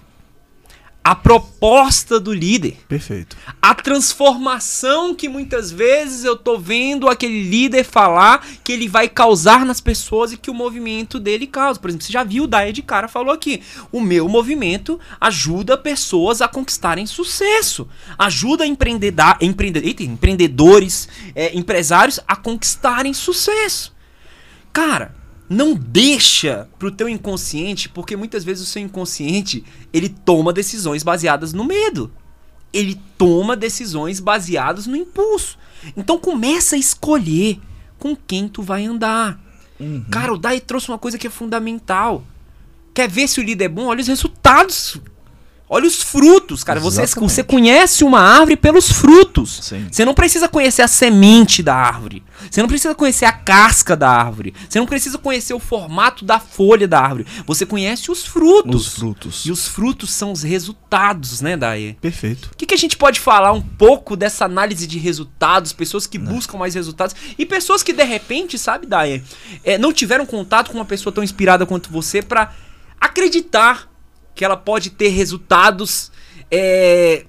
[1.01, 2.77] A proposta do líder.
[2.87, 3.35] Perfeito.
[3.61, 9.65] A transformação que muitas vezes eu tô vendo aquele líder falar que ele vai causar
[9.65, 11.79] nas pessoas e que o movimento dele causa.
[11.79, 13.61] Por exemplo, você já viu o Daia de cara falou aqui.
[13.91, 17.87] O meu movimento ajuda pessoas a conquistarem sucesso.
[18.17, 23.95] Ajuda empreendeda- empreende- eita, empreendedores, é, empresários a conquistarem sucesso.
[24.71, 25.15] Cara,
[25.49, 31.53] não deixa pro teu inconsciente, porque muitas vezes o seu inconsciente, ele toma decisões baseadas
[31.53, 32.11] no medo.
[32.71, 35.57] Ele toma decisões baseadas no impulso.
[35.97, 37.59] Então começa a escolher
[37.97, 39.39] com quem tu vai andar.
[40.11, 42.23] Cara, o Dai trouxe uma coisa que é fundamental.
[42.93, 43.85] Quer ver se o líder é bom?
[43.85, 44.99] Olha os resultados.
[45.71, 46.79] Olha os frutos, cara.
[46.79, 49.59] Você, você conhece uma árvore pelos frutos.
[49.61, 49.87] Sim.
[49.91, 52.23] Você não precisa conhecer a semente da árvore.
[52.49, 54.55] Você não precisa conhecer a casca da árvore.
[54.67, 57.27] Você não precisa conhecer o formato da folha da árvore.
[57.45, 58.87] Você conhece os frutos.
[58.87, 59.45] Os frutos.
[59.45, 61.93] E os frutos são os resultados, né, Daí?
[62.01, 62.49] Perfeito.
[62.51, 66.17] O que, que a gente pode falar um pouco dessa análise de resultados, pessoas que
[66.17, 69.23] buscam mais resultados e pessoas que de repente, sabe, Daia,
[69.63, 72.53] é, não tiveram contato com uma pessoa tão inspirada quanto você pra
[72.99, 73.88] acreditar
[74.39, 76.13] que ela pode ter resultados
[76.49, 77.25] é,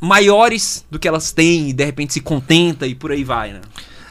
[0.00, 3.60] maiores do que elas têm e de repente se contenta e por aí vai, né?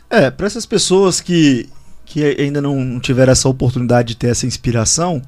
[0.10, 1.70] É, para essas pessoas que,
[2.04, 5.22] que ainda não tiveram essa oportunidade de ter essa inspiração,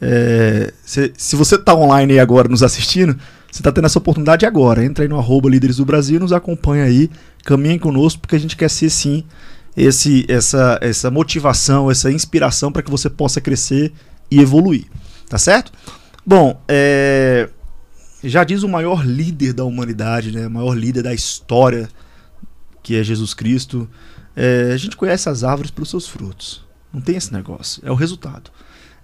[0.00, 3.16] é, se, se você tá online aí agora nos assistindo,
[3.48, 4.84] você tá tendo essa oportunidade agora.
[4.84, 7.08] Entra aí no arroba Líderes do Brasil, nos acompanha aí,
[7.44, 9.22] caminhem conosco, porque a gente quer ser sim
[9.76, 13.92] esse, essa, essa motivação, essa inspiração para que você possa crescer
[14.28, 14.86] e evoluir.
[15.34, 15.72] Tá certo?
[16.24, 17.48] Bom, é,
[18.22, 20.46] já diz o maior líder da humanidade, né?
[20.46, 21.88] O maior líder da história,
[22.84, 23.90] que é Jesus Cristo.
[24.36, 26.64] É, a gente conhece as árvores pelos seus frutos.
[26.92, 27.82] Não tem esse negócio.
[27.84, 28.52] É o resultado.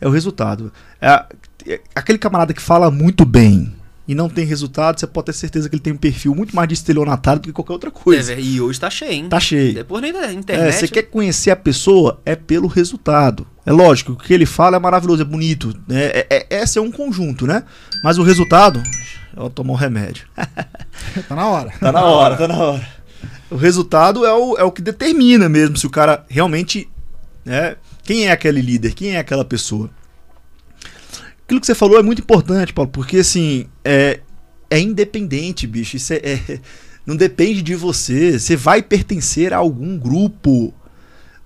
[0.00, 0.72] É o resultado.
[1.00, 1.26] É a-
[1.66, 3.74] é aquele camarada que fala muito bem.
[4.08, 6.66] E não tem resultado, você pode ter certeza que ele tem um perfil muito mais
[6.68, 8.32] de estelionatário do que qualquer outra coisa.
[8.32, 9.28] É, e hoje tá cheio, hein?
[9.28, 9.74] Tá cheio.
[9.74, 10.74] Depois nem da É, internet.
[10.74, 13.46] você quer conhecer a pessoa é pelo resultado.
[13.64, 15.74] É lógico, o que ele fala é maravilhoso, é bonito.
[15.86, 16.06] Né?
[16.06, 17.62] É, é, esse é um conjunto, né?
[18.02, 18.82] Mas o resultado.
[19.36, 20.26] Eu vou tomar um remédio.
[21.28, 21.70] Tá na hora.
[21.80, 22.88] Tá na hora, tá na hora.
[23.50, 26.88] O resultado é o, é o que determina mesmo se o cara realmente.
[27.44, 28.92] Né, quem é aquele líder?
[28.92, 29.88] Quem é aquela pessoa?
[31.50, 33.66] Aquilo que você falou é muito importante, Paulo, porque assim.
[33.84, 34.20] É,
[34.70, 35.96] é independente, bicho.
[35.96, 36.60] Isso é, é-
[37.04, 38.38] não depende de você.
[38.38, 40.72] Você vai pertencer a algum grupo.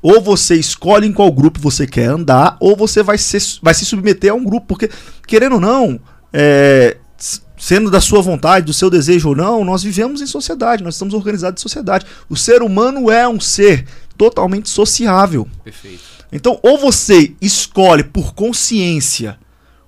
[0.02, 3.86] Ou você escolhe em qual grupo você quer andar, ou você vai, ser, vai se
[3.86, 4.66] submeter a um grupo.
[4.66, 4.90] Porque,
[5.26, 5.98] querendo ou não,
[6.30, 6.98] é,
[7.57, 11.14] sendo da sua vontade, do seu desejo ou não, nós vivemos em sociedade, nós estamos
[11.14, 12.05] organizados em sociedade.
[12.28, 13.86] O ser humano é um ser
[14.18, 15.48] totalmente sociável.
[15.64, 16.02] Perfeito.
[16.30, 19.38] Então, ou você escolhe por consciência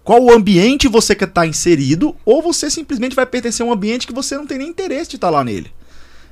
[0.07, 4.07] qual o ambiente você quer estar inserido, ou você simplesmente vai pertencer a um ambiente
[4.07, 5.69] que você não tem nem interesse de estar lá nele.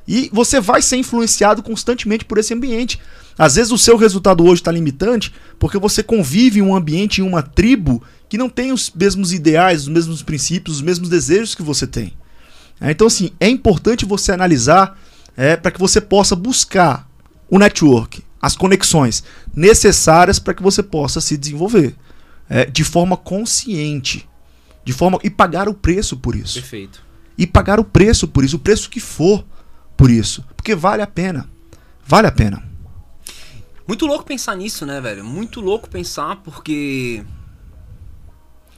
[0.06, 3.00] E você vai ser influenciado constantemente por esse ambiente.
[3.36, 7.24] Às vezes o seu resultado hoje está limitante porque você convive em um ambiente, em
[7.24, 11.62] uma tribo que não tem os mesmos ideais, os mesmos princípios, os mesmos desejos que
[11.62, 12.12] você tem.
[12.80, 14.96] É, então, assim, é importante você analisar
[15.36, 17.10] é, para que você possa buscar
[17.50, 21.96] o network, as conexões necessárias para que você possa se desenvolver
[22.48, 24.28] é, de forma consciente,
[24.84, 27.02] de forma e pagar o preço por isso Perfeito.
[27.36, 29.44] e pagar o preço por isso, o preço que for
[29.96, 31.48] por isso, porque vale a pena,
[32.06, 32.74] vale a pena.
[33.86, 35.24] Muito louco pensar nisso, né, velho?
[35.24, 37.22] Muito louco pensar porque.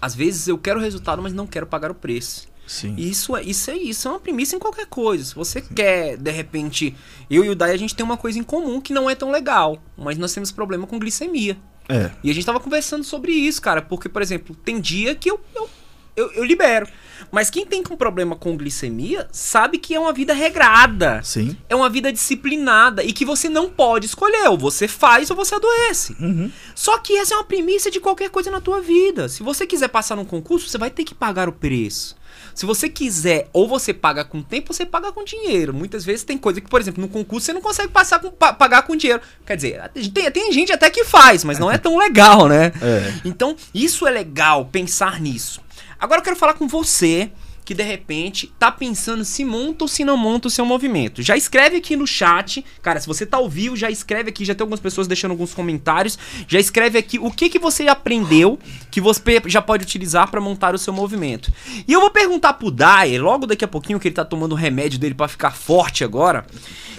[0.01, 2.49] Às vezes eu quero o resultado, mas não quero pagar o preço.
[2.67, 2.95] Sim.
[2.99, 5.25] E isso é, isso é isso, é uma premissa em qualquer coisa.
[5.25, 6.95] Se você quer, de repente,
[7.31, 9.31] eu e o Dai, a gente tem uma coisa em comum que não é tão
[9.31, 11.57] legal, mas nós temos problema com glicemia.
[11.89, 12.11] É.
[12.23, 15.41] E a gente tava conversando sobre isso, cara, porque, por exemplo, tem dia que eu,
[15.55, 15.69] eu,
[16.17, 16.87] eu, eu libero.
[17.31, 21.23] Mas quem tem com problema com glicemia sabe que é uma vida regrada.
[21.23, 21.57] Sim.
[21.69, 24.49] É uma vida disciplinada e que você não pode escolher.
[24.49, 26.17] Ou você faz ou você adoece.
[26.21, 26.51] Uhum.
[26.75, 29.29] Só que essa é uma premissa de qualquer coisa na tua vida.
[29.29, 32.17] Se você quiser passar num concurso, você vai ter que pagar o preço.
[32.57, 35.75] Se você quiser, ou você paga com tempo, ou você paga com dinheiro.
[35.75, 38.55] Muitas vezes tem coisa que, por exemplo, no concurso você não consegue passar com, pa-
[38.55, 39.21] pagar com dinheiro.
[39.47, 42.73] Quer dizer, tem, tem gente até que faz, mas não é tão legal, né?
[42.81, 43.13] É.
[43.27, 45.61] Então, isso é legal, pensar nisso.
[46.01, 47.31] Agora eu quero falar com você
[47.67, 51.21] que de repente tá pensando se monta ou se não monta o seu movimento.
[51.21, 54.55] Já escreve aqui no chat, cara, se você tá ao vivo, já escreve aqui, já
[54.55, 58.57] tem algumas pessoas deixando alguns comentários, já escreve aqui o que que você aprendeu
[58.89, 61.53] que você já pode utilizar para montar o seu movimento.
[61.89, 64.57] E eu vou perguntar pro Dai, logo daqui a pouquinho que ele tá tomando o
[64.57, 66.47] remédio dele para ficar forte agora.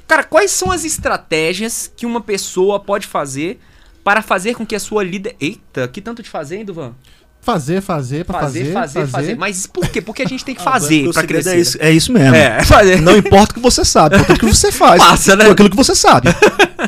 [0.05, 3.57] Cara, quais são as estratégias que uma pessoa pode fazer
[4.03, 5.35] para fazer com que a sua líder.
[5.37, 6.95] Eita, que tanto de fazer, hein, Duvan?
[7.47, 10.01] Fazer, fazer, pra Fazer, fazer, fazer, fazer, Mas por quê?
[10.01, 11.57] Porque a gente tem que Ah, fazer pra segredo crescer.
[11.57, 12.35] É isso, é isso mesmo.
[12.35, 12.99] É, fazer.
[12.99, 15.01] Não importa o que você sabe, importa o que você faz.
[15.01, 15.45] Massa, né?
[15.45, 16.27] Com aquilo que você sabe.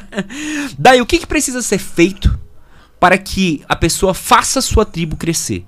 [0.78, 2.38] Daí, o que, que precisa ser feito
[3.00, 5.64] para que a pessoa faça a sua tribo crescer?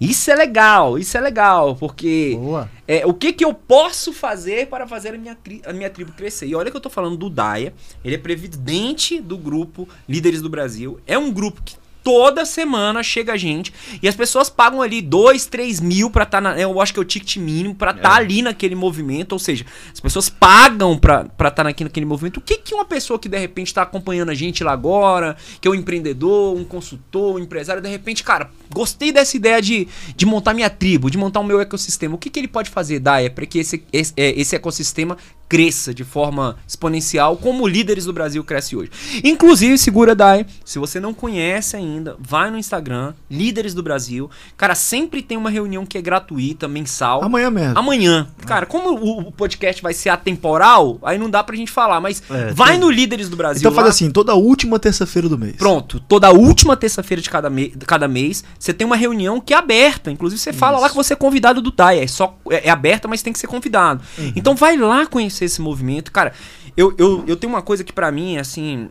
[0.00, 2.68] Isso é legal, isso é legal, porque Boa.
[2.88, 6.48] é, o que, que eu posso fazer para fazer a minha, a minha tribo crescer?
[6.48, 7.72] E olha que eu tô falando do Daia,
[8.04, 10.98] ele é presidente do grupo Líderes do Brasil.
[11.06, 11.76] É um grupo que
[12.10, 16.58] toda semana chega gente e as pessoas pagam ali 2, 3 mil pra estar na.
[16.58, 19.32] Eu acho que é o ticket mínimo pra estar ali naquele movimento.
[19.32, 22.38] Ou seja, as pessoas pagam pra estar naquele, naquele movimento.
[22.38, 25.68] O que, que uma pessoa que de repente tá acompanhando a gente lá agora, que
[25.68, 29.86] é um empreendedor, um consultor, um empresário, de repente, cara, gostei dessa ideia de,
[30.16, 32.16] de montar minha tribo, de montar o meu ecossistema.
[32.16, 35.16] O que, que ele pode fazer, Daia, para que esse, esse, é, esse ecossistema
[35.50, 38.88] cresça de forma exponencial, como líderes do Brasil cresce hoje.
[39.24, 44.30] Inclusive, segura, Dai, se você não conhece ainda, vai no Instagram, Líderes do Brasil.
[44.56, 47.24] Cara, sempre tem uma reunião que é gratuita, mensal.
[47.24, 47.76] Amanhã mesmo.
[47.76, 48.28] Amanhã.
[48.46, 52.22] Cara, como o, o podcast vai ser atemporal, aí não dá pra gente falar, mas
[52.30, 53.60] É, vai tem- no Líderes do Brasil.
[53.60, 53.90] Então faz lá.
[53.90, 55.56] assim, toda última terça-feira do mês.
[55.56, 59.56] Pronto, toda última terça-feira de cada, me- cada mês, você tem uma reunião que é
[59.56, 60.12] aberta.
[60.12, 62.00] Inclusive, você fala lá que você é convidado do DAI.
[62.00, 64.00] É, só, é, é aberta, mas tem que ser convidado.
[64.36, 66.10] Então, vai lá conhecer esse movimento.
[66.12, 66.32] Cara,
[66.76, 68.88] eu, eu, eu tenho uma coisa que pra mim, é assim.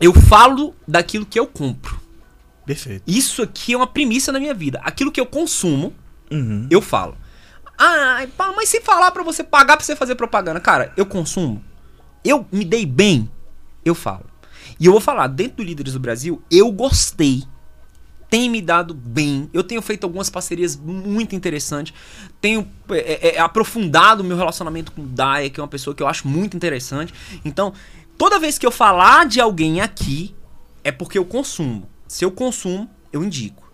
[0.00, 2.00] Eu falo daquilo que eu compro.
[2.66, 3.02] Perfeito.
[3.06, 4.80] Isso aqui é uma premissa na minha vida.
[4.82, 5.92] Aquilo que eu consumo,
[6.30, 6.66] Uhum.
[6.70, 7.16] eu falo.
[7.78, 8.24] Ah,
[8.56, 11.62] mas se falar pra você pagar pra você fazer propaganda, cara, eu consumo.
[12.24, 13.30] Eu me dei bem,
[13.84, 14.24] eu falo.
[14.80, 17.44] E eu vou falar, dentro do Líderes do Brasil, eu gostei.
[18.34, 19.48] Tem me dado bem.
[19.52, 21.94] Eu tenho feito algumas parcerias muito interessantes.
[22.40, 25.94] Tenho é, é, é, aprofundado o meu relacionamento com o Daya, que é uma pessoa
[25.94, 27.14] que eu acho muito interessante.
[27.44, 27.72] Então,
[28.18, 30.34] toda vez que eu falar de alguém aqui,
[30.82, 31.88] é porque eu consumo.
[32.08, 33.72] Se eu consumo, eu indico.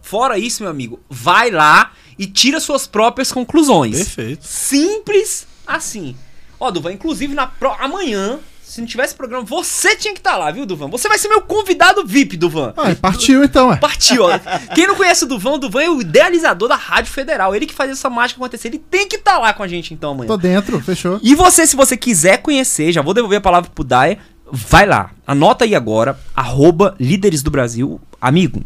[0.00, 3.94] Fora isso, meu amigo, vai lá e tira suas próprias conclusões.
[3.94, 4.42] Perfeito.
[4.42, 6.16] Simples assim.
[6.58, 7.72] Ó, Duvan, inclusive na pro...
[7.72, 10.88] amanhã, se não tivesse programa, você tinha que estar lá, viu, Duvan?
[10.90, 12.74] Você vai ser meu convidado VIP, Duvan.
[12.76, 13.76] Ah, partiu então, é.
[13.76, 14.38] Partiu, ó.
[14.74, 17.56] Quem não conhece o Duvan, o Duvan é o idealizador da Rádio Federal.
[17.56, 18.68] Ele que faz essa mágica acontecer.
[18.68, 20.28] Ele tem que estar lá com a gente então amanhã.
[20.28, 21.18] Tô dentro, fechou.
[21.22, 24.18] E você, se você quiser conhecer, já vou devolver a palavra pro Daya,
[24.52, 25.12] vai lá.
[25.26, 27.98] Anota aí agora, arroba Líderes do Brasil.
[28.20, 28.62] Amigo,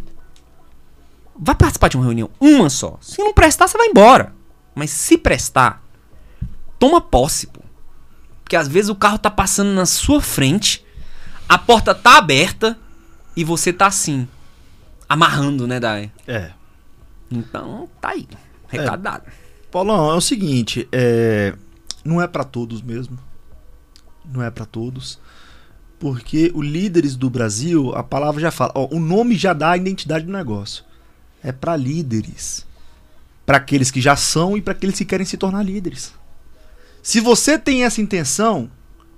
[1.39, 2.99] vai participar de uma reunião, uma só.
[3.01, 4.35] Se não prestar, você vai embora.
[4.75, 5.81] Mas se prestar,
[6.77, 7.49] toma posse.
[8.53, 10.85] Porque às vezes o carro tá passando na sua frente,
[11.49, 12.79] a porta tá aberta
[13.35, 14.29] e você tá assim,
[15.09, 16.13] amarrando, né, Daya?
[16.27, 16.51] É.
[17.31, 18.29] Então, tá aí.
[18.69, 19.25] Recado dado.
[19.71, 21.55] Paulão, é o seguinte, é,
[22.05, 23.19] não é pra todos mesmo.
[24.23, 25.19] Não é pra todos.
[25.99, 29.79] Porque o líderes do Brasil, a palavra já fala, ó, o nome já dá a
[29.79, 30.85] identidade do negócio.
[31.43, 32.67] É pra líderes.
[33.47, 36.13] Pra aqueles que já são e pra aqueles que querem se tornar líderes.
[37.03, 38.71] Se você tem essa intenção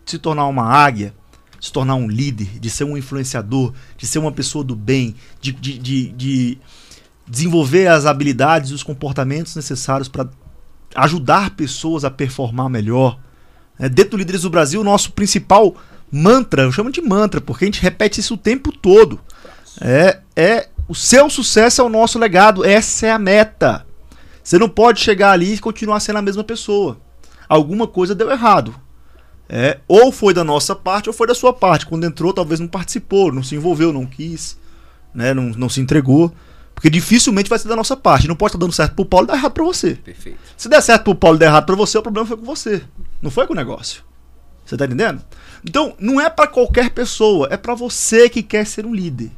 [0.04, 1.14] de se tornar uma águia,
[1.60, 5.14] de se tornar um líder, de ser um influenciador, de ser uma pessoa do bem,
[5.38, 6.58] de, de, de, de
[7.28, 10.28] desenvolver as habilidades e os comportamentos necessários para
[10.94, 13.18] ajudar pessoas a performar melhor.
[13.78, 15.76] É, dentro do Líderes do Brasil, o nosso principal
[16.10, 19.20] mantra, eu chamo de mantra, porque a gente repete isso o tempo todo.
[19.78, 23.84] É, é o seu sucesso é o nosso legado, essa é a meta.
[24.42, 26.98] Você não pode chegar ali e continuar sendo a mesma pessoa.
[27.48, 28.74] Alguma coisa deu errado.
[29.48, 31.86] É, ou foi da nossa parte ou foi da sua parte.
[31.86, 34.58] Quando entrou, talvez não participou, não se envolveu, não quis,
[35.14, 36.32] né, não, não se entregou.
[36.74, 38.26] Porque dificilmente vai ser da nossa parte.
[38.26, 39.94] Não pode estar dando certo pro Paulo e dar errado pra você.
[39.94, 40.38] Perfeito.
[40.56, 42.82] Se der certo pro Paulo e der errado pra você, o problema foi com você.
[43.22, 44.02] Não foi com o negócio.
[44.64, 45.22] Você tá entendendo?
[45.64, 49.30] Então, não é pra qualquer pessoa, é pra você que quer ser um líder.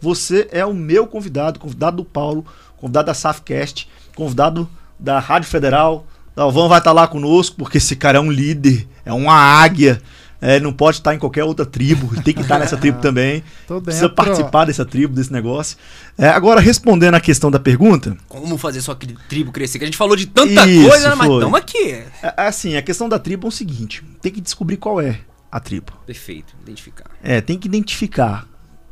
[0.00, 2.44] Você é o meu convidado, convidado do Paulo,
[2.76, 6.06] convidado da Safcast, convidado da Rádio Federal.
[6.34, 10.00] Dalvão vai estar lá conosco, porque esse cara é um líder, é uma águia.
[10.40, 13.42] É, não pode estar em qualquer outra tribo, ele tem que estar nessa tribo também.
[13.66, 15.78] Tô Precisa participar dessa tribo, desse negócio.
[16.18, 18.94] É, agora, respondendo a questão da pergunta, Como fazer sua
[19.26, 19.78] tribo crescer?
[19.78, 21.14] Que a gente falou de tanta Isso, coisa, né?
[21.14, 21.92] mas tamo aqui.
[22.22, 25.20] É, assim, a questão da tribo é o seguinte: tem que descobrir qual é
[25.50, 25.92] a tribo.
[26.04, 27.06] Perfeito, identificar.
[27.22, 28.46] É, tem que identificar.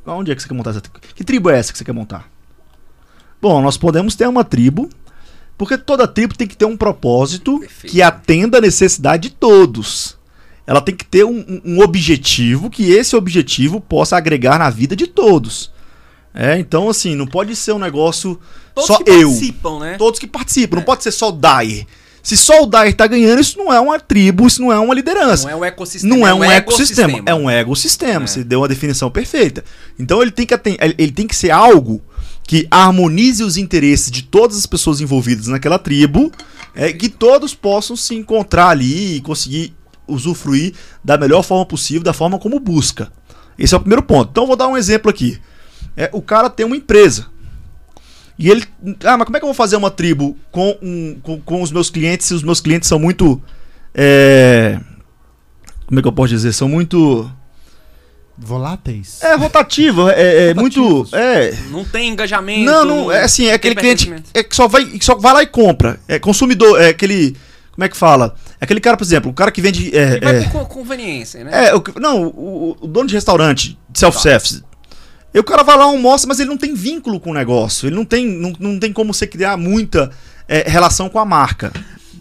[0.06, 1.00] Onde é que você quer montar essa tribo?
[1.14, 2.30] Que tribo é essa que você quer montar?
[3.42, 4.88] Bom, nós podemos ter uma tribo,
[5.64, 7.92] porque toda tribo tem que ter um propósito Perfeito.
[7.92, 10.16] que atenda a necessidade de todos.
[10.66, 15.06] Ela tem que ter um, um- objetivo que esse objetivo possa agregar na vida de
[15.06, 15.70] todos.
[16.34, 18.40] É, então assim, não pode ser um negócio
[18.74, 19.28] Todos só que eu.
[19.28, 19.94] participam, né?
[19.98, 21.86] Todos que participam, não pode ser só o Dyer.
[22.22, 24.94] Se só o Dyer tá ganhando, isso não é uma tribo, isso não é uma
[24.94, 25.44] liderança.
[25.44, 26.16] Não é um ecossistema.
[26.16, 27.60] Não é um ecossistema, é um É.
[27.60, 28.26] ecossistema.
[28.26, 29.64] Você deu uma definição perfeita.
[29.98, 30.54] Então ele tem que
[30.98, 32.00] ele tem que ser algo
[32.44, 36.30] que harmonize os interesses de todas as pessoas envolvidas naquela tribo,
[36.74, 39.74] é, que todos possam se encontrar ali e conseguir
[40.06, 43.12] usufruir da melhor forma possível, da forma como busca.
[43.58, 44.30] Esse é o primeiro ponto.
[44.30, 45.38] Então vou dar um exemplo aqui.
[45.96, 47.26] É, o cara tem uma empresa.
[48.38, 48.64] E ele.
[49.04, 51.70] Ah, mas como é que eu vou fazer uma tribo com, um, com, com os
[51.70, 53.40] meus clientes se os meus clientes são muito.
[53.94, 54.80] é,
[55.86, 56.52] como é que eu posso dizer?
[56.52, 57.30] São muito.
[58.36, 59.18] Voláteis.
[59.22, 61.06] É rotativo, é, é muito.
[61.12, 61.54] É.
[61.70, 62.64] Não tem engajamento.
[62.64, 65.42] Não, não, é assim, é aquele cliente é que só vai, que só vai lá
[65.42, 66.00] e compra.
[66.08, 67.36] É consumidor, é aquele.
[67.72, 68.34] Como é que fala?
[68.60, 69.96] É aquele cara, por exemplo, o cara que vende.
[69.96, 71.68] É, Ele vai é, por co- conveniência, né?
[71.68, 74.62] é, o que- não, o, o dono de restaurante, de self-service.
[75.34, 77.86] E o cara vai lá, almoça, mas ele não tem vínculo com o negócio.
[77.86, 80.10] Ele não tem, não, não tem como você criar muita
[80.46, 81.72] é, relação com a marca.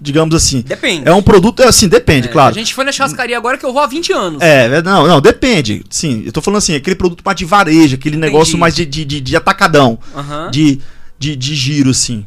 [0.03, 0.61] Digamos assim.
[0.61, 1.07] Depende.
[1.07, 2.49] É um produto, assim, depende, É, claro.
[2.49, 4.41] A gente foi na churrascaria agora que eu vou há 20 anos.
[4.41, 5.83] É, é, não, não, depende.
[5.91, 9.05] Sim, eu tô falando assim, aquele produto mais de varejo, aquele negócio mais de, de,
[9.05, 10.49] de, de atacadão, Aham.
[10.49, 10.81] de,
[11.19, 12.25] de, de giro, assim.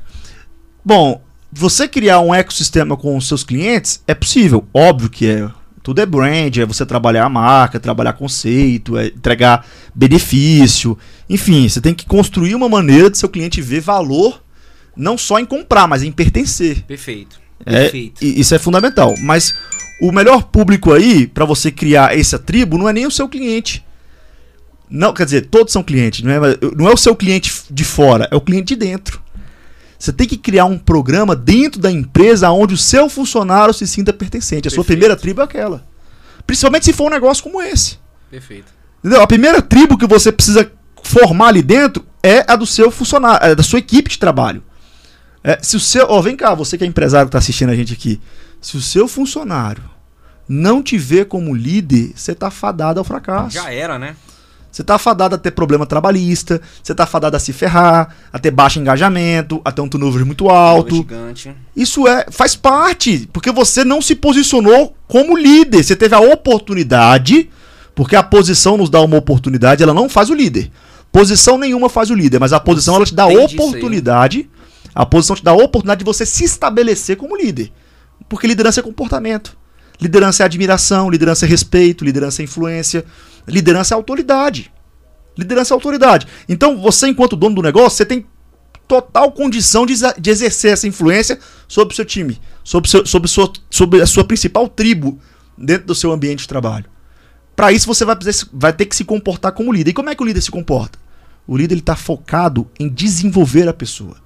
[0.85, 1.21] Bom,
[1.51, 5.51] você criar um ecossistema com os seus clientes é possível, óbvio que é.
[5.83, 10.97] Tudo é brand, é você trabalhar a marca, trabalhar conceito, é entregar benefício.
[11.29, 14.43] Enfim, você tem que construir uma maneira de seu cliente ver valor,
[14.97, 16.85] não só em comprar, mas em pertencer.
[16.85, 17.44] Perfeito.
[17.65, 17.91] É,
[18.21, 19.15] isso é fundamental.
[19.21, 19.55] Mas
[20.01, 23.85] o melhor público aí, pra você criar essa tribo, não é nem o seu cliente.
[24.91, 28.29] Não, quer dizer, todos são clientes, não é, não é o seu cliente de fora,
[28.31, 29.23] é o cliente de dentro.
[29.99, 34.13] Você tem que criar um programa dentro da empresa onde o seu funcionário se sinta
[34.13, 34.69] pertencente.
[34.69, 35.87] A sua primeira tribo é aquela.
[36.47, 37.99] Principalmente se for um negócio como esse.
[38.31, 38.67] Perfeito.
[38.99, 39.23] Entendeu?
[39.23, 40.71] A primeira tribo que você precisa
[41.03, 44.63] formar ali dentro é a do seu funcionário, é da sua equipe de trabalho.
[45.45, 47.77] É, se o seu, ó, vem cá, você que é empresário que tá assistindo a
[47.77, 48.19] gente aqui.
[48.63, 49.83] Se o seu funcionário
[50.49, 53.55] não te vê como líder, você tá fadado ao fracasso.
[53.55, 54.17] Já era, né?
[54.75, 58.51] Você tá fadado a ter problema trabalhista, você tá fadado a se ferrar, a ter
[58.51, 60.97] baixo engajamento, a ter um turnover muito alto.
[60.97, 61.55] Gigante.
[61.77, 65.85] Isso é faz parte, porque você não se posicionou como líder.
[65.85, 67.49] Você teve a oportunidade,
[67.95, 70.73] porque a posição nos dá uma oportunidade, ela não faz o líder.
[71.13, 73.55] Posição nenhuma faz o líder, mas a posição ela te dá Entendi aí.
[73.55, 74.51] oportunidade.
[74.95, 77.73] A posição te dá a oportunidade de você se estabelecer como líder.
[78.29, 79.57] Porque liderança é comportamento.
[80.01, 83.05] Liderança é admiração, liderança é respeito, liderança é influência,
[83.47, 84.73] liderança é autoridade.
[85.37, 86.27] Liderança é autoridade.
[86.49, 88.27] Então, você, enquanto dono do negócio, você tem
[88.87, 93.53] total condição de, de exercer essa influência sobre o seu time, sobre, seu- sobre, sua,
[93.71, 95.19] sobre a sua principal tribo
[95.57, 96.87] dentro do seu ambiente de trabalho.
[97.57, 98.17] Para isso, você vai,
[98.53, 99.91] vai ter que se comportar como líder.
[99.91, 100.99] E como é que o líder se comporta?
[101.47, 104.17] O líder está focado em desenvolver a pessoa.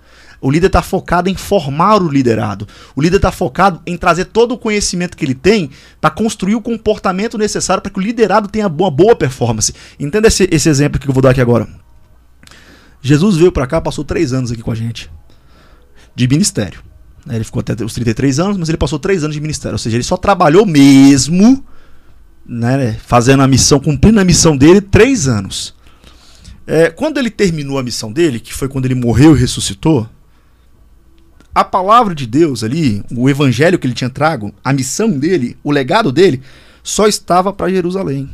[0.40, 2.66] O líder está focado em formar o liderado.
[2.94, 5.70] O líder está focado em trazer todo o conhecimento que ele tem
[6.00, 9.74] para construir o comportamento necessário para que o liderado tenha uma boa performance.
[9.98, 11.68] Entenda esse, esse exemplo que eu vou dar aqui agora.
[13.02, 15.10] Jesus veio para cá, passou três anos aqui com a gente
[16.14, 16.82] de ministério.
[17.24, 17.36] né?
[17.36, 19.74] Ele ficou até os 33 anos, mas ele passou três anos de ministério.
[19.74, 21.64] Ou seja, ele só trabalhou mesmo,
[22.44, 25.74] né, fazendo a missão, cumprindo a missão dele, três anos.
[26.66, 30.08] É, quando ele terminou a missão dele, que foi quando ele morreu e ressuscitou,
[31.54, 35.70] a palavra de Deus ali, o evangelho que ele tinha trago, a missão dele, o
[35.70, 36.42] legado dele,
[36.82, 38.30] só estava para Jerusalém.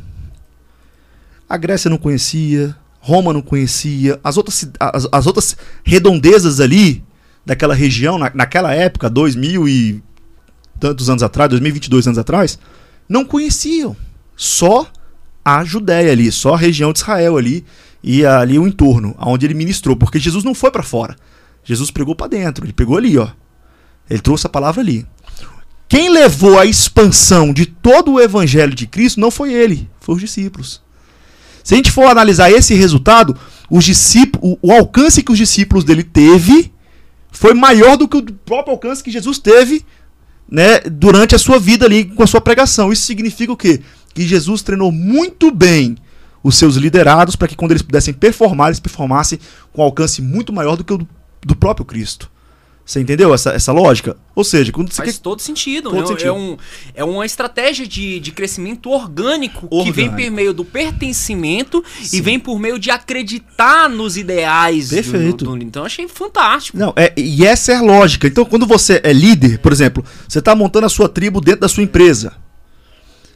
[1.49, 7.03] A Grécia não conhecia, Roma não conhecia, as outras, as, as outras redondezas ali
[7.45, 10.03] daquela região, na, naquela época, dois mil e
[10.79, 12.57] tantos anos atrás, 2022 anos atrás,
[13.07, 13.95] não conheciam.
[14.35, 14.89] Só
[15.43, 17.63] a Judéia ali, só a região de Israel ali
[18.03, 21.15] e ali o entorno, aonde ele ministrou, porque Jesus não foi para fora.
[21.65, 23.27] Jesus pregou para dentro, ele pegou ali, ó.
[24.09, 25.05] Ele trouxe a palavra ali.
[25.89, 30.21] Quem levou a expansão de todo o evangelho de Cristo não foi ele, foi os
[30.21, 30.81] discípulos.
[31.63, 33.35] Se a gente for analisar esse resultado,
[33.69, 36.71] os discípulos, o, alcance que os discípulos dele teve
[37.31, 39.83] foi maior do que o próprio alcance que Jesus teve
[40.49, 42.93] né, durante a sua vida ali com a sua pregação.
[42.93, 43.81] Isso significa o quê?
[44.13, 45.97] Que Jesus treinou muito bem
[46.43, 49.39] os seus liderados para que quando eles pudessem performar, eles performassem
[49.73, 51.07] com alcance muito maior do que o
[51.41, 52.29] do, do próprio Cristo.
[52.87, 54.15] Você entendeu essa, essa lógica?
[54.35, 55.21] Ou seja, quando você Faz quer...
[55.23, 55.89] todo sentido.
[55.89, 56.27] Todo é, sentido.
[56.27, 56.57] é um,
[56.93, 60.15] é uma estratégia de, de crescimento orgânico, que vem Orgânico.
[60.29, 62.17] por meio do pertencimento Sim.
[62.17, 64.89] e vem por meio de acreditar nos ideais.
[64.89, 65.45] do- Perfeito.
[65.45, 66.77] do- então achei fantástico.
[66.77, 68.27] Não, é, e essa é a lógica.
[68.27, 71.67] Então, quando você é líder, por exemplo, você está montando a sua tribo dentro da
[71.67, 72.33] sua empresa.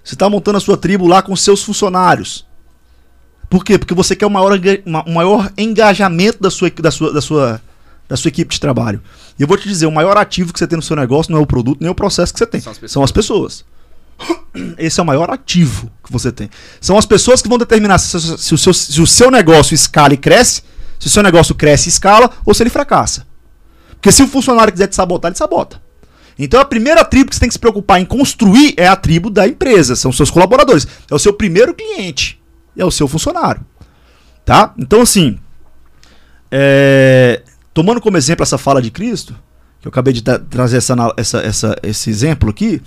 [0.03, 2.45] Você está montando a sua tribo lá com seus funcionários.
[3.49, 3.79] Por quê?
[3.79, 4.59] Porque você quer um maior,
[5.07, 7.59] um maior engajamento da sua, da, sua, da, sua,
[8.09, 9.01] da sua equipe de trabalho.
[9.37, 11.39] E eu vou te dizer, o maior ativo que você tem no seu negócio não
[11.39, 12.59] é o produto, nem o processo que você tem.
[12.59, 12.91] São as pessoas.
[12.91, 13.65] São as pessoas.
[14.77, 16.49] Esse é o maior ativo que você tem.
[16.81, 20.13] São as pessoas que vão determinar se, se o, seu, se o seu negócio escala
[20.13, 20.63] e cresce,
[20.99, 23.27] se o seu negócio cresce e escala, ou se ele fracassa.
[23.91, 25.79] Porque se o funcionário quiser te sabotar, ele sabota.
[26.37, 29.29] Então a primeira tribo que você tem que se preocupar em construir é a tribo
[29.29, 30.87] da empresa, são os seus colaboradores.
[31.11, 32.41] É o seu primeiro cliente,
[32.75, 33.61] é o seu funcionário.
[34.45, 34.73] Tá?
[34.77, 35.37] Então assim,
[36.49, 37.43] é,
[37.79, 39.33] tomando como exemplo essa fala de Cristo,
[39.79, 42.81] que eu acabei de tra- trazer essa, essa- essa- esse exemplo aqui,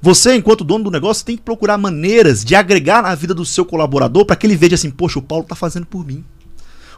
[0.00, 3.62] você, enquanto dono do negócio, tem que procurar maneiras de agregar na vida do seu
[3.66, 6.24] colaborador para que ele veja assim, poxa, o Paulo está fazendo por mim.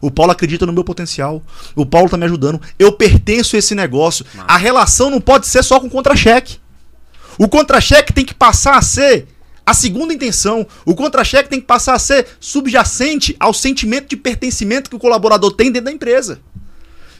[0.01, 1.43] O Paulo acredita no meu potencial.
[1.74, 2.61] O Paulo tá me ajudando.
[2.78, 4.24] Eu pertenço a esse negócio.
[4.47, 6.59] A relação não pode ser só com contra-cheque.
[7.37, 9.26] O contra-cheque tem que passar a ser
[9.66, 10.64] a segunda intenção.
[10.87, 15.51] O contra-cheque tem que passar a ser subjacente ao sentimento de pertencimento que o colaborador
[15.53, 16.41] tem dentro da empresa.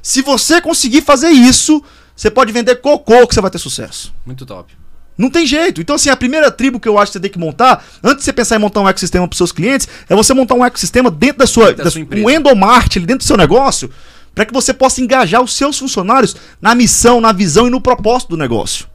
[0.05, 1.83] Se você conseguir fazer isso,
[2.15, 4.13] você pode vender cocô que você vai ter sucesso.
[4.27, 4.71] Muito top.
[5.17, 5.81] Não tem jeito.
[5.81, 8.25] Então, assim, a primeira tribo que eu acho que você tem que montar, antes de
[8.25, 11.39] você pensar em montar um ecossistema para seus clientes, é você montar um ecossistema dentro
[11.39, 12.27] da sua, Dentro da sua su- empresa.
[12.27, 13.91] um endomart dentro do seu negócio,
[14.35, 18.31] para que você possa engajar os seus funcionários na missão, na visão e no propósito
[18.31, 18.87] do negócio.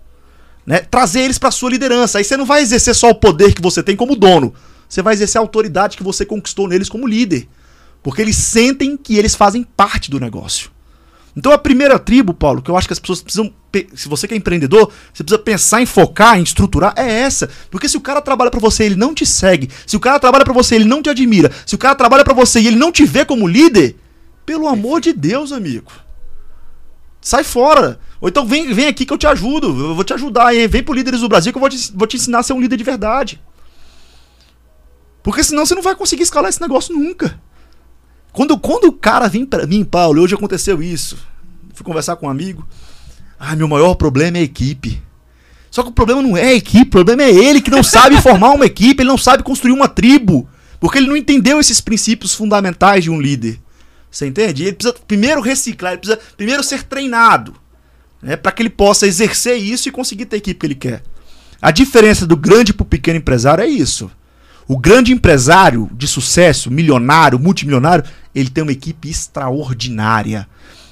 [0.66, 0.80] Né?
[0.80, 2.20] Trazer eles para sua liderança.
[2.20, 4.54] Aí você não vai exercer só o poder que você tem como dono,
[4.88, 7.48] você vai exercer a autoridade que você conquistou neles como líder,
[8.04, 10.70] porque eles sentem que eles fazem parte do negócio.
[11.40, 13.54] Então a primeira tribo, Paulo, que eu acho que as pessoas precisam.
[13.96, 17.50] Se você que é empreendedor, você precisa pensar em focar, em estruturar, é essa.
[17.72, 20.44] Porque se o cara trabalha pra você ele não te segue, se o cara trabalha
[20.44, 22.92] pra você ele não te admira, se o cara trabalha pra você e ele não
[22.92, 23.96] te vê como líder,
[24.46, 25.90] pelo amor de Deus, amigo.
[27.22, 28.02] Sai fora.
[28.20, 29.68] Ou então vem, vem aqui que eu te ajudo.
[29.68, 30.54] Eu vou te ajudar.
[30.54, 30.68] hein?
[30.68, 32.60] Vem pro Líderes do Brasil que eu vou te, vou te ensinar a ser um
[32.60, 33.42] líder de verdade.
[35.24, 37.40] Porque senão você não vai conseguir escalar esse negócio nunca.
[38.32, 41.18] Quando, quando o cara vem pra mim, Paulo, hoje aconteceu isso.
[41.74, 42.68] Fui conversar com um amigo.
[43.40, 45.02] Ah, meu maior problema é a equipe.
[45.72, 48.20] Só que o problema não é a equipe, o problema é ele que não sabe
[48.22, 50.48] formar uma equipe, ele não sabe construir uma tribo.
[50.80, 53.60] Porque ele não entendeu esses princípios fundamentais de um líder.
[54.10, 54.64] Você entende?
[54.64, 57.56] Ele precisa primeiro reciclar, ele precisa primeiro ser treinado.
[58.22, 61.04] Né, para que ele possa exercer isso e conseguir ter a equipe que ele quer.
[61.62, 64.12] A diferença do grande para o pequeno empresário é isso.
[64.68, 68.04] O grande empresário de sucesso, milionário, multimilionário,
[68.34, 70.48] ele tem uma equipe extraordinária.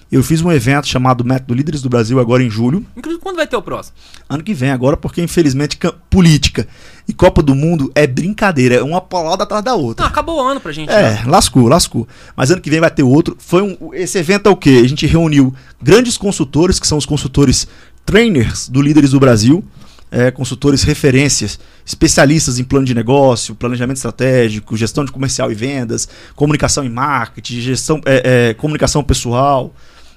[0.09, 2.85] Eu fiz um evento chamado Método Líderes do Brasil agora em julho.
[2.95, 3.93] Inclusive, quando vai ter o próximo?
[4.29, 5.77] Ano que vem, agora, porque infelizmente
[6.09, 6.65] política
[7.05, 10.05] e Copa do Mundo é brincadeira, é uma paulada atrás da outra.
[10.05, 10.88] Não, acabou o ano pra gente.
[10.88, 11.21] né?
[11.21, 12.07] É, lascou, lascou.
[12.38, 13.35] Mas ano que vem vai ter outro.
[13.38, 14.81] Foi um, esse evento é o quê?
[14.81, 17.67] A gente reuniu grandes consultores, que são os consultores
[18.05, 19.61] trainers do Líderes do Brasil,
[20.10, 26.08] é, consultores referências, especialistas em plano de negócio, planejamento estratégico, gestão de comercial e vendas,
[26.36, 29.74] comunicação e marketing, gestão, é, é, comunicação pessoal,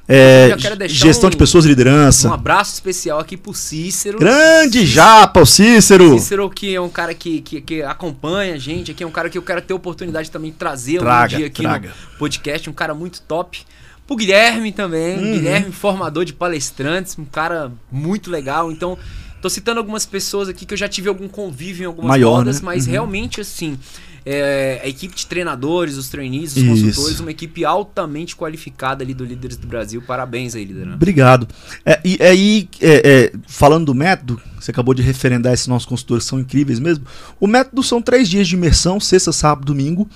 [0.08, 0.54] é,
[0.88, 2.28] gestão um- de pessoas e liderança.
[2.28, 4.18] Um abraço especial aqui pro Cícero.
[4.18, 6.18] Grande japa, o Cícero!
[6.18, 9.30] Cícero, que é um cara que, que, que acompanha a gente aqui, é um cara
[9.30, 11.88] que eu quero ter a oportunidade também de trazer Traga, um dia aqui traga.
[12.12, 13.60] no podcast, um cara muito top.
[14.06, 15.32] Pro Guilherme também, Uhum.
[15.34, 18.72] Guilherme, formador de palestrantes, um cara muito legal.
[18.72, 18.98] Então,
[19.40, 22.60] tô citando algumas pessoas aqui que eu já tive algum convívio em algumas Maior, rodas,
[22.60, 22.66] né?
[22.66, 22.92] mas Uhum.
[22.92, 23.78] realmente assim.
[24.26, 26.68] é, a equipe de treinadores, os trainees, os Isso.
[26.68, 30.02] consultores, uma equipe altamente qualificada ali do Líderes do Brasil.
[30.06, 30.92] Parabéns aí, líder.
[30.92, 31.48] Obrigado.
[31.86, 36.24] É, e aí, é, é, falando do método, você acabou de referendar esses nossos consultores
[36.24, 37.06] são incríveis mesmo.
[37.40, 40.06] O método são três dias de imersão, sexta, sábado, domingo,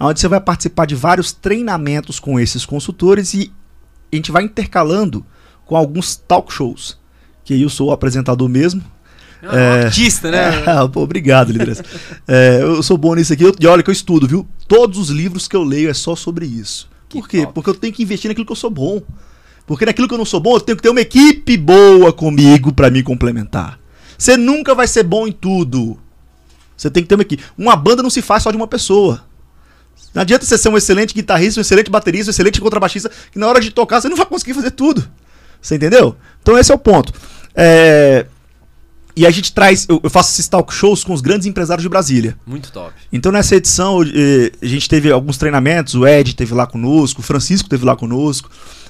[0.00, 3.52] onde você vai participar de vários treinamentos com esses consultores e
[4.10, 5.24] a gente vai intercalando
[5.66, 6.98] com alguns talk shows.
[7.44, 8.82] Que aí eu sou o apresentador mesmo.
[9.42, 9.82] É um É.
[9.84, 10.62] artista, né?
[10.66, 11.82] É, pô, obrigado, liderança.
[12.28, 13.42] É, eu sou bom nisso aqui.
[13.44, 14.46] Eu- e olha que eu estudo, viu?
[14.68, 16.88] Todos os livros que eu leio é só sobre isso.
[17.08, 17.42] Por Que quê?
[17.42, 17.54] top.
[17.54, 19.00] Porque eu tenho que investir naquilo que eu sou bom.
[19.66, 22.72] Porque naquilo que eu não sou bom, eu tenho que ter uma equipe boa comigo
[22.72, 23.78] pra me complementar.
[24.18, 25.98] Você nunca vai ser bom em tudo.
[26.76, 27.42] Você tem que ter uma equipe.
[27.56, 29.24] Uma banda não se faz só de uma pessoa.
[30.14, 33.46] Não adianta você ser um excelente guitarrista, um excelente baterista, um excelente contrabaixista, que na
[33.46, 35.08] hora de tocar você não vai conseguir fazer tudo.
[35.60, 36.16] Você entendeu?
[36.42, 37.12] Então esse é o ponto.
[37.54, 38.26] É,
[39.16, 42.36] E a gente traz, eu, faço esses talk shows com os grandes empresários de Brasília.
[42.46, 42.94] Muito top.
[43.12, 47.22] Então nessa edição eh, a gente teve alguns treinamentos, o Ed teve lá conosco, o
[47.22, 48.48] Francisco teve lá conosco,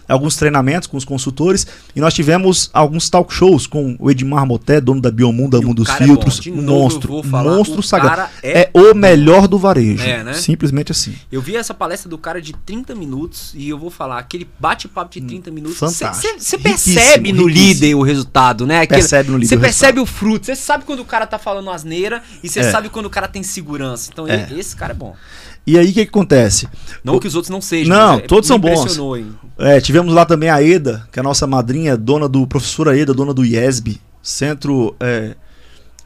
[0.08, 4.80] alguns treinamentos com os consultores e nós tivemos alguns talk shows com o Edmar Moté,
[4.80, 7.82] dono da Biomundo, da E Mundo dos é Filtros, um eu monstro, falar, monstro o
[7.82, 8.16] sagrado.
[8.16, 10.32] cara é É, o melhor do varejo, É, né?
[10.34, 11.14] simplesmente assim.
[11.30, 15.10] Eu vi essa palestra do cara de 30 minutos e eu vou falar, aquele bate-papo
[15.12, 15.78] de 30 minutos.
[15.78, 16.34] fantástico.
[16.38, 17.48] Você percebe no riquíssimo.
[17.48, 18.80] líder o resultado, né?
[18.80, 20.46] Aquele- Percebe no líder Você percebe o fruto.
[20.46, 22.70] Você sabe quando o cara tá falando asneira e você É.
[22.70, 24.10] sabe quando o cara tem segurança.
[24.12, 24.48] Então É.
[24.56, 25.14] esse cara é bom.
[25.70, 26.68] E aí o que, que acontece?
[27.04, 27.94] Não O- que os outros não sejam.
[27.96, 28.98] Não, mas é- todos são bons.
[29.58, 33.12] É, tivemos lá também a Eda, que é a nossa madrinha, dona do professora Eda,
[33.14, 35.36] dona do IESB, Centro, é,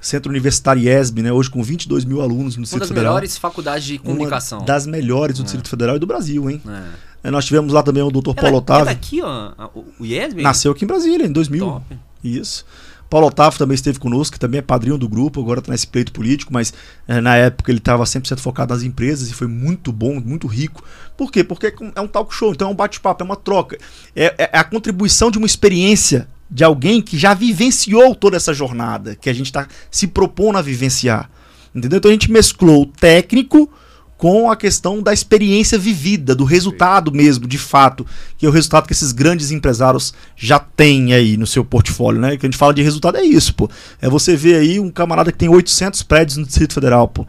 [0.01, 1.33] Centro Universitário IESB, né?
[1.33, 3.15] Hoje com 22 mil alunos no Uma Distrito das Federal.
[3.15, 4.59] melhores faculdades de comunicação.
[4.59, 6.61] Uma das melhores do Distrito Federal e do Brasil, hein?
[6.69, 7.29] É.
[7.29, 8.31] É, nós tivemos lá também o Dr.
[8.31, 8.85] É, Paulo da- é Otávio.
[8.87, 9.53] daqui, ó.
[9.99, 10.43] o IESB?
[10.43, 11.65] Nasceu aqui em Brasília, em 2000.
[11.65, 11.97] Top.
[12.23, 12.67] Isso.
[13.15, 16.11] Paulo Otávio também esteve conosco, que também é padrinho do grupo, agora está nesse pleito
[16.11, 16.75] político, mas
[17.07, 20.83] eh, na época ele estava 100% focado nas empresas e foi muito bom, muito rico.
[21.17, 21.45] Por quê?
[21.45, 23.79] Porque é um talk show, então é um bate-papo, é uma troca.
[24.17, 29.15] É, é a contribuição de uma experiência de alguém que já vivenciou toda essa jornada,
[29.15, 31.31] que a gente está se propondo a vivenciar.
[31.73, 31.99] Entendeu?
[31.99, 33.71] Então a gente mesclou o técnico
[34.25, 38.07] com a questão da experiência vivida, do resultado mesmo, de fato,
[38.39, 42.39] que é o resultado que esses grandes empresários já têm aí no seu portfólio, né?
[42.39, 43.69] Que a gente fala de resultado é isso, pô.
[44.01, 47.27] É você ver aí um camarada que tem 800 prédios no Distrito Federal, pô.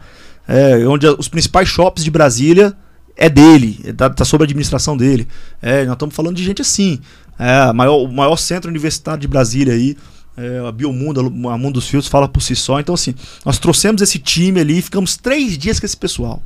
[0.48, 2.74] É, onde os principais shops de Brasília
[3.14, 5.28] é dele, é, tá, sob a administração dele.
[5.60, 6.98] É, nós estamos falando de gente assim.
[7.38, 9.98] É, maior, o maior centro universitário de Brasília aí,
[10.34, 12.80] é, a Biomundo, a Mundo dos Fios fala por si só.
[12.80, 16.42] Então, assim, nós trouxemos esse time ali e ficamos três dias com esse pessoal.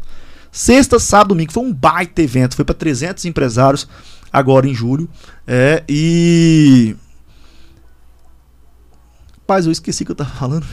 [0.52, 1.52] Sexta, sábado, domingo.
[1.52, 2.56] Foi um baita evento.
[2.56, 3.88] Foi para 300 empresários
[4.32, 5.08] agora em julho.
[5.46, 6.96] É, e.
[9.38, 10.66] Rapaz, eu esqueci que eu tava falando.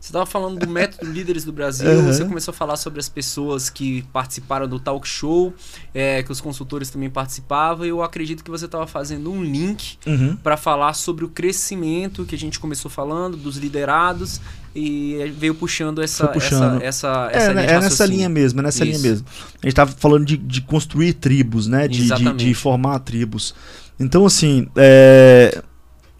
[0.00, 2.02] Você estava falando do método Líderes do Brasil, Aham.
[2.10, 5.52] você começou a falar sobre as pessoas que participaram do talk show,
[5.92, 9.98] é, que os consultores também participavam, e eu acredito que você estava fazendo um link
[10.06, 10.36] Uhum.
[10.36, 14.40] para falar sobre o crescimento que a gente começou falando, dos liderados,
[14.74, 16.80] e veio puxando essa, puxando.
[16.82, 19.06] essa, essa, É, essa né, linha de é nessa linha mesmo, é nessa linha Isso.
[19.06, 19.26] mesmo.
[19.62, 21.86] A gente tava falando de, de construir tribos, né?
[21.86, 23.54] De, de, de formar tribos.
[23.98, 25.62] Então, assim, é,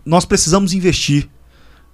[0.05, 1.29] nós precisamos investir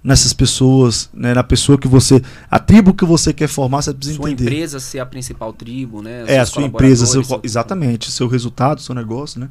[0.03, 1.33] nessas pessoas, né?
[1.33, 2.21] Na pessoa que você.
[2.49, 4.51] A tribo que você quer formar, você precisa Sua entender.
[4.51, 6.23] empresa ser a principal tribo, né?
[6.27, 9.49] É, a sua empresa, seu, seu- exatamente, seu resultado, seu negócio, né?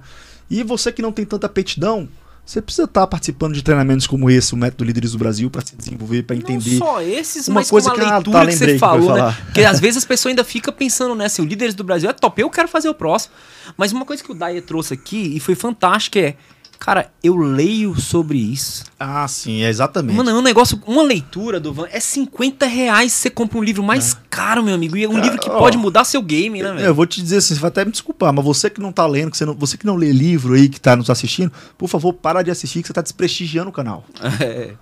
[0.50, 2.08] E você que não tem tanta aptidão,
[2.48, 5.74] Você precisa estar participando de treinamentos como esse, o Método Líderes do Brasil, para se
[5.74, 6.78] desenvolver, para entender.
[6.78, 8.78] Não só esses, Uma mas coisa como a que- ah, leitura tá, que você que
[8.78, 9.36] falou, né?
[9.46, 11.24] Porque às vezes as pessoas ainda ficam pensando, né?
[11.24, 13.34] Assim, o Líderes do Brasil é top, eu quero fazer o próximo.
[13.76, 16.36] Mas uma coisa que o Daya trouxe aqui, e foi fantástica, é...
[16.78, 18.84] Cara, eu leio sobre isso.
[18.98, 20.16] Ah, sim, é exatamente.
[20.16, 23.82] Mano, é um negócio, uma leitura do Van é 50 reais você compra um livro
[23.82, 24.96] mais caro, meu amigo.
[24.96, 26.94] E é um livro que ó, pode mudar seu game, né, eu velho?
[26.94, 29.30] vou te dizer assim, você vai até me desculpar, mas você que não tá lendo,
[29.30, 32.12] que você, não, você que não lê livro aí, que tá nos assistindo, por favor,
[32.12, 34.04] para de assistir, que você tá desprestigiando o canal.
[34.38, 34.74] É.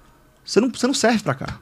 [0.45, 1.59] Você não, você não serve pra cá.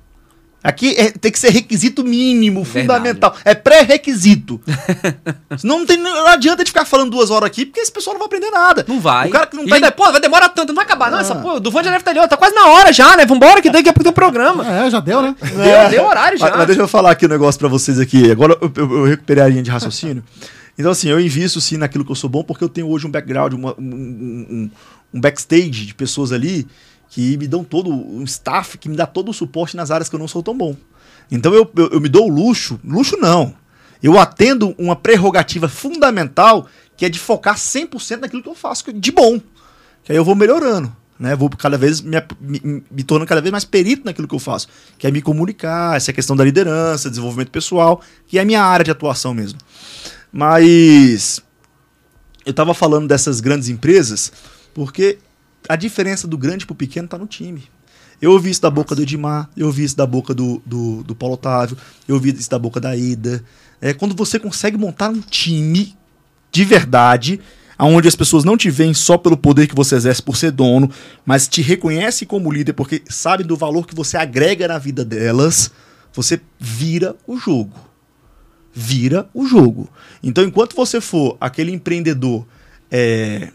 [0.64, 3.00] Aqui é- tem que ser requisito mínimo, Verdade.
[3.00, 3.36] fundamental.
[3.44, 4.60] É pré-requisito.
[5.58, 8.20] Senão não, tem, não adianta de ficar falando duas horas aqui, porque esse pessoal não
[8.20, 8.84] vai aprender nada.
[8.86, 9.28] Não vai.
[9.28, 11.18] O cara que não E tá ainda, pô, vai demorar tanto, não vai acabar, não.
[11.18, 11.22] Ah.
[11.22, 13.26] Essa porra, do Van já deve estar ali, ó, tá quase na hora já, né?
[13.26, 14.64] Vambora, que daqui a pouco tem um programa.
[14.66, 15.34] É, já deu, né?
[15.40, 16.46] Deu, deu horário já.
[16.48, 18.30] Mas, mas deixa eu falar aqui um negócio pra vocês aqui.
[18.30, 20.22] Agora eu, eu- eu recuperei a linha de raciocínio.
[20.78, 23.10] Então, assim, eu invisto sim naquilo que eu sou bom, porque eu tenho hoje um
[23.10, 24.70] background, uma- um, um- um-
[25.14, 26.66] um backstage de pessoas ali
[27.12, 30.14] que me dão todo, um staff que me dá todo o suporte nas áreas que
[30.14, 30.74] eu não sou tão bom.
[31.30, 33.54] Então eu, eu, eu me dou o luxo, luxo não.
[34.02, 39.12] Eu atendo uma prerrogativa fundamental que é de focar 100% naquilo que eu faço de
[39.12, 39.38] bom.
[40.02, 40.90] Que aí eu vou melhorando,
[41.20, 41.36] né?
[41.36, 44.68] Vou cada vez me, me, me tornando cada vez mais perito naquilo que eu faço,
[44.96, 48.86] que é me comunicar, essa questão da liderança, desenvolvimento pessoal, que é a minha área
[48.86, 49.58] de atuação mesmo.
[50.32, 51.42] Mas
[52.46, 54.32] eu tava falando dessas grandes empresas
[54.72, 55.18] porque
[55.68, 57.64] a diferença do grande pro pequeno tá no time.
[58.20, 61.14] Eu ouvi isso da boca do Edmar, eu ouvi isso da boca do, do, do
[61.14, 63.42] Paulo Otávio, eu ouvi isso da boca da Ida.
[63.80, 65.96] É quando você consegue montar um time
[66.52, 67.40] de verdade,
[67.78, 70.88] onde as pessoas não te veem só pelo poder que você exerce por ser dono,
[71.26, 75.72] mas te reconhecem como líder porque sabem do valor que você agrega na vida delas,
[76.12, 77.74] você vira o jogo.
[78.72, 79.88] Vira o jogo.
[80.22, 82.46] Então, enquanto você for aquele empreendedor
[82.90, 83.50] é,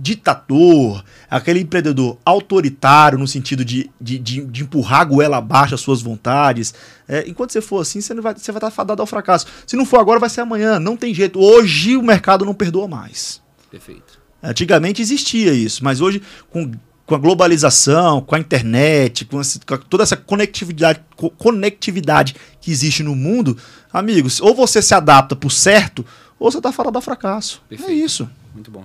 [0.00, 5.80] ditador, aquele empreendedor autoritário no sentido de, de, de, de empurrar a goela abaixo as
[5.80, 6.72] suas vontades,
[7.08, 9.46] é, enquanto você for assim, você, não vai, você vai estar fadado ao fracasso.
[9.66, 10.78] Se não for agora, vai ser amanhã.
[10.78, 11.38] Não tem jeito.
[11.38, 13.40] Hoje o mercado não perdoa mais.
[13.70, 14.18] Perfeito.
[14.42, 16.70] Antigamente existia isso, mas hoje, com,
[17.04, 22.70] com a globalização, com a internet, com, esse- com toda essa conectividade, co- conectividade que
[22.70, 23.56] existe no mundo,
[23.92, 26.06] amigos, ou você se adapta pro certo,
[26.38, 27.60] ou você tá fora do fracasso.
[27.66, 27.92] É Perfeito.
[28.04, 28.30] isso.
[28.54, 28.84] Muito bom.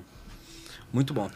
[0.96, 1.30] Muito bom.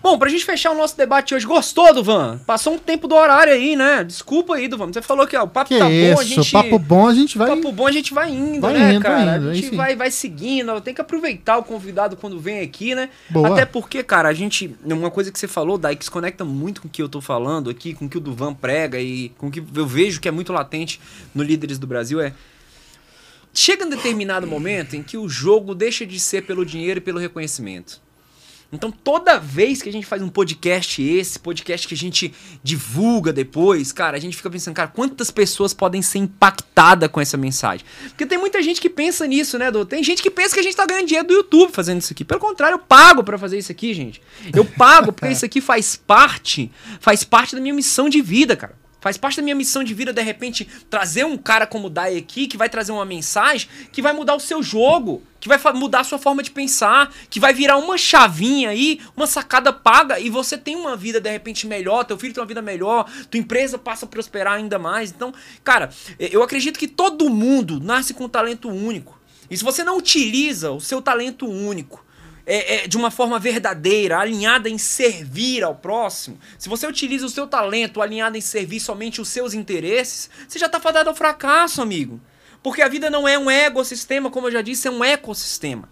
[0.00, 2.38] Bom, pra gente fechar o nosso debate hoje, gostou, Duvan?
[2.46, 4.04] Passou um tempo do horário aí, né?
[4.04, 4.86] Desculpa aí, Duvan.
[4.86, 6.52] Você falou que ó, o papo Que tá isso, bom, a gente.
[6.52, 7.48] papo bom a gente vai...
[7.48, 9.36] Papo bom a gente vai indo, Vai né, indo, cara?
[9.36, 10.80] indo, a gente vai, vai seguindo.
[10.80, 13.10] Tem que aproveitar o convidado quando vem aqui, né?
[13.28, 13.48] Boa.
[13.48, 14.74] Até porque, cara, a gente.
[14.84, 17.20] Uma coisa que você falou, Dai, que se conecta muito com o que eu tô
[17.20, 20.28] falando aqui, com o que o Duvan prega e com o que eu vejo que
[20.28, 21.00] é muito latente
[21.34, 22.32] no Líderes do Brasil é.
[23.52, 27.18] Chega um determinado momento em que o jogo deixa de ser pelo dinheiro e pelo
[27.18, 28.00] reconhecimento.
[28.72, 33.32] Então, toda vez que a gente faz um podcast esse, podcast que a gente divulga
[33.32, 37.84] depois, cara, a gente fica pensando, cara, quantas pessoas podem ser impactadas com essa mensagem?
[38.08, 39.84] Porque tem muita gente que pensa nisso, né, Dô?
[39.84, 42.24] Tem gente que pensa que a gente tá ganhando dinheiro do YouTube fazendo isso aqui.
[42.24, 44.22] Pelo contrário, eu pago pra fazer isso aqui, gente.
[44.54, 48.79] Eu pago porque isso aqui faz parte, faz parte da minha missão de vida, cara.
[49.00, 52.16] Faz parte da minha missão de vida, de repente, trazer um cara como o Dai
[52.16, 56.00] aqui, que vai trazer uma mensagem que vai mudar o seu jogo, que vai mudar
[56.00, 60.28] a sua forma de pensar, que vai virar uma chavinha aí, uma sacada paga, e
[60.28, 63.78] você tem uma vida, de repente, melhor, teu filho tem uma vida melhor, tua empresa
[63.78, 65.10] passa a prosperar ainda mais.
[65.10, 65.32] Então,
[65.64, 65.88] cara,
[66.18, 69.18] eu acredito que todo mundo nasce com um talento único.
[69.50, 72.04] E se você não utiliza o seu talento único,
[72.52, 77.30] é, é, de uma forma verdadeira, alinhada em servir ao próximo, se você utiliza o
[77.30, 81.80] seu talento alinhado em servir somente os seus interesses, você já está fadado ao fracasso,
[81.80, 82.20] amigo.
[82.60, 85.88] Porque a vida não é um ecossistema, como eu já disse, é um ecossistema.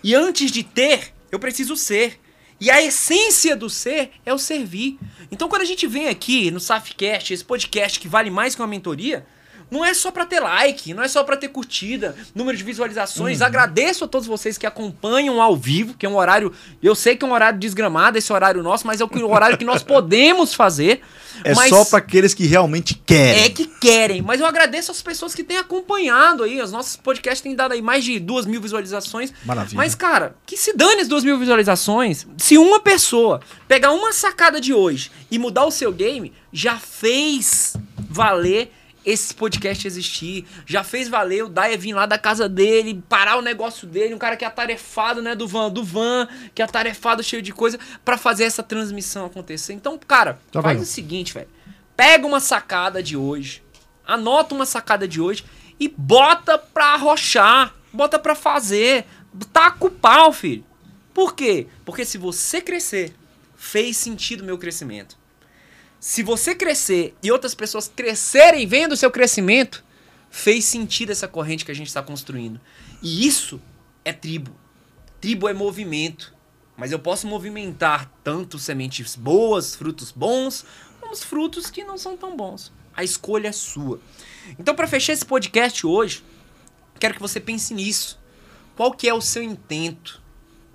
[0.00, 2.20] E antes de ter, eu preciso ser.
[2.60, 5.00] E a essência do ser é o servir.
[5.32, 8.68] Então, quando a gente vem aqui no Safcast, esse podcast que vale mais que uma
[8.68, 9.26] mentoria,
[9.70, 13.40] não é só pra ter like, não é só pra ter curtida, número de visualizações.
[13.40, 13.46] Uhum.
[13.46, 16.52] Agradeço a todos vocês que acompanham ao vivo, que é um horário,
[16.82, 19.64] eu sei que é um horário desgramado esse horário nosso, mas é o horário que
[19.64, 21.02] nós podemos fazer.
[21.44, 23.44] É mas só para aqueles que realmente querem.
[23.44, 26.60] é que querem, mas eu agradeço as pessoas que têm acompanhado aí.
[26.62, 29.32] Os nossos podcasts têm dado aí mais de duas mil visualizações.
[29.44, 29.76] Maravilha.
[29.76, 32.26] Mas, cara, que se dane as duas mil visualizações.
[32.38, 37.76] Se uma pessoa pegar uma sacada de hoje e mudar o seu game, já fez
[38.08, 38.72] valer
[39.06, 40.44] esse podcast existir.
[40.66, 44.18] Já fez valer o Daya vir lá da casa dele, parar o negócio dele, um
[44.18, 47.78] cara que é atarefado, né, do van, do van, que é atarefado, cheio de coisa,
[48.04, 49.72] pra fazer essa transmissão acontecer.
[49.72, 50.82] Então, cara, Já faz valeu.
[50.82, 51.48] o seguinte, velho.
[51.96, 53.62] Pega uma sacada de hoje,
[54.04, 55.44] anota uma sacada de hoje
[55.78, 59.06] e bota pra arrochar, bota pra fazer,
[59.52, 60.64] taca o pau, filho.
[61.14, 61.68] Por quê?
[61.84, 63.14] Porque se você crescer
[63.54, 65.16] fez sentido o meu crescimento.
[66.06, 69.84] Se você crescer e outras pessoas crescerem vendo o seu crescimento,
[70.30, 72.60] fez sentido essa corrente que a gente está construindo.
[73.02, 73.60] E isso
[74.04, 74.52] é tribo.
[75.20, 76.32] Tribo é movimento.
[76.76, 80.64] Mas eu posso movimentar tanto sementes boas, frutos bons,
[81.00, 82.72] como os frutos que não são tão bons.
[82.94, 83.98] A escolha é sua.
[84.60, 86.22] Então, para fechar esse podcast hoje,
[87.00, 88.16] quero que você pense nisso.
[88.76, 90.22] Qual que é o seu intento?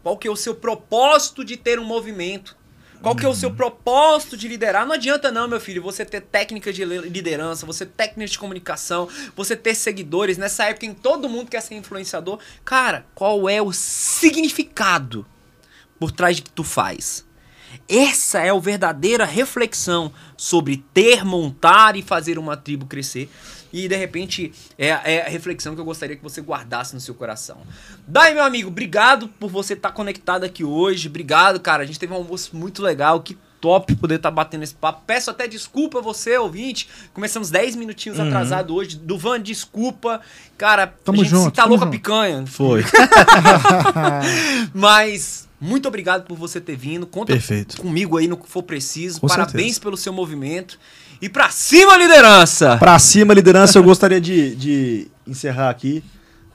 [0.04, 2.60] Qual que é o seu propósito de ter um movimento?
[3.02, 4.86] Qual que é o seu propósito de liderar?
[4.86, 9.10] Não adianta não, meu filho, você ter técnica de liderança, você ter técnica de comunicação,
[9.36, 10.38] você ter seguidores.
[10.38, 12.40] Nessa época em todo mundo quer ser influenciador.
[12.64, 15.26] Cara, qual é o significado
[16.00, 17.26] por trás de que tu faz?
[17.90, 23.30] Essa é a verdadeira reflexão sobre ter, montar e fazer uma tribo crescer.
[23.72, 27.16] E de repente é, é, a reflexão que eu gostaria que você guardasse no seu
[27.16, 27.58] coração.
[28.08, 31.08] Daí, meu amigo, obrigado por você estar tá conectado aqui hoje.
[31.08, 31.84] Obrigado, cara.
[31.84, 33.22] A gente teve um almoço muito legal.
[33.22, 35.04] Que top poder estar tá batendo esse papo.
[35.06, 36.90] Peço até desculpa a você, ouvinte.
[37.14, 38.28] Começamos 10 minutinhos uhum.
[38.28, 38.98] atrasado hoje.
[38.98, 40.20] Duvan, desculpa.
[40.58, 42.46] Cara, tamo a gente junto, se talou com a picanha.
[42.48, 42.84] Foi.
[44.74, 47.06] Mas muito obrigado por você ter vindo.
[47.06, 47.80] Conta Perfeito.
[47.80, 49.22] comigo aí no que for preciso.
[49.22, 49.82] Com Parabéns certeza.
[49.82, 50.80] pelo seu movimento.
[51.22, 52.78] E pra cima, liderança!
[52.78, 56.04] Pra cima, liderança, eu gostaria de, de encerrar aqui,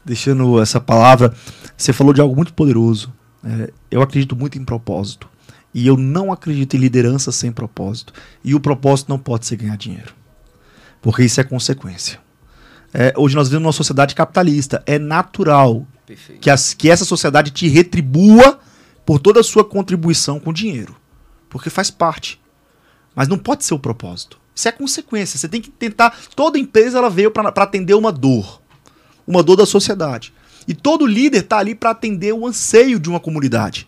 [0.05, 1.33] deixando essa palavra.
[1.77, 3.13] Você falou de algo muito poderoso.
[3.45, 5.29] É, eu acredito muito em propósito.
[5.73, 8.13] E eu não acredito em liderança sem propósito.
[8.43, 10.13] E o propósito não pode ser ganhar dinheiro.
[11.01, 12.19] Porque isso é consequência.
[12.93, 14.83] É, hoje nós vivemos numa sociedade capitalista.
[14.85, 16.41] É natural Perfeito.
[16.41, 18.59] que, as, que essa sociedade te retribua
[19.05, 20.97] por toda a sua contribuição com dinheiro.
[21.49, 22.41] Porque faz parte.
[23.15, 24.41] Mas não pode ser o propósito.
[24.57, 25.39] Isso é consequência.
[25.39, 26.19] Você tem que tentar.
[26.35, 28.63] Toda empresa ela veio para atender uma dor.
[29.27, 30.33] Uma dor da sociedade.
[30.67, 33.87] E todo líder está ali para atender o anseio de uma comunidade.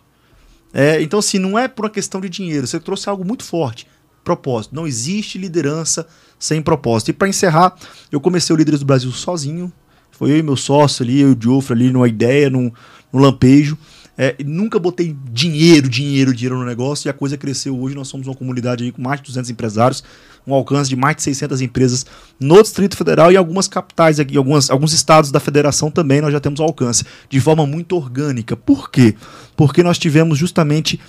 [0.71, 2.67] É, então, assim, não é por uma questão de dinheiro.
[2.67, 3.87] Você trouxe algo muito forte.
[4.23, 4.75] Propósito.
[4.75, 6.05] Não existe liderança
[6.37, 7.09] sem propósito.
[7.09, 7.75] E para encerrar,
[8.11, 9.73] eu comecei o Líderes do Brasil sozinho.
[10.11, 12.71] Foi eu e meu sócio ali, eu e o Diofra ali, numa ideia, num,
[13.11, 13.75] num lampejo.
[14.21, 17.95] É, nunca botei dinheiro, dinheiro, dinheiro no negócio e a coisa cresceu hoje.
[17.95, 20.03] Nós somos uma comunidade aí com mais de 200 empresários,
[20.45, 22.05] um alcance de mais de 600 empresas
[22.37, 26.39] no Distrito Federal e algumas capitais aqui, algumas, alguns estados da federação também nós já
[26.41, 28.57] temos alcance, de forma muito orgânica.
[28.57, 29.15] Por quê?
[29.55, 30.99] Porque nós tivemos justamente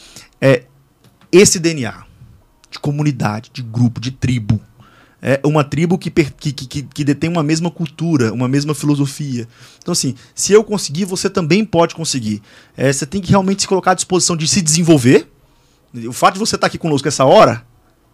[0.41, 0.63] é,
[1.33, 2.05] esse DNA
[2.71, 4.61] de comunidade, de grupo, de tribo
[5.23, 9.47] é uma tribo que, que, que, que detém uma mesma cultura, uma mesma filosofia.
[9.79, 12.43] Então, assim, se eu conseguir, você também pode conseguir.
[12.77, 15.29] É, você tem que realmente se colocar à disposição de se desenvolver.
[16.07, 17.65] O fato de você estar aqui conosco essa hora,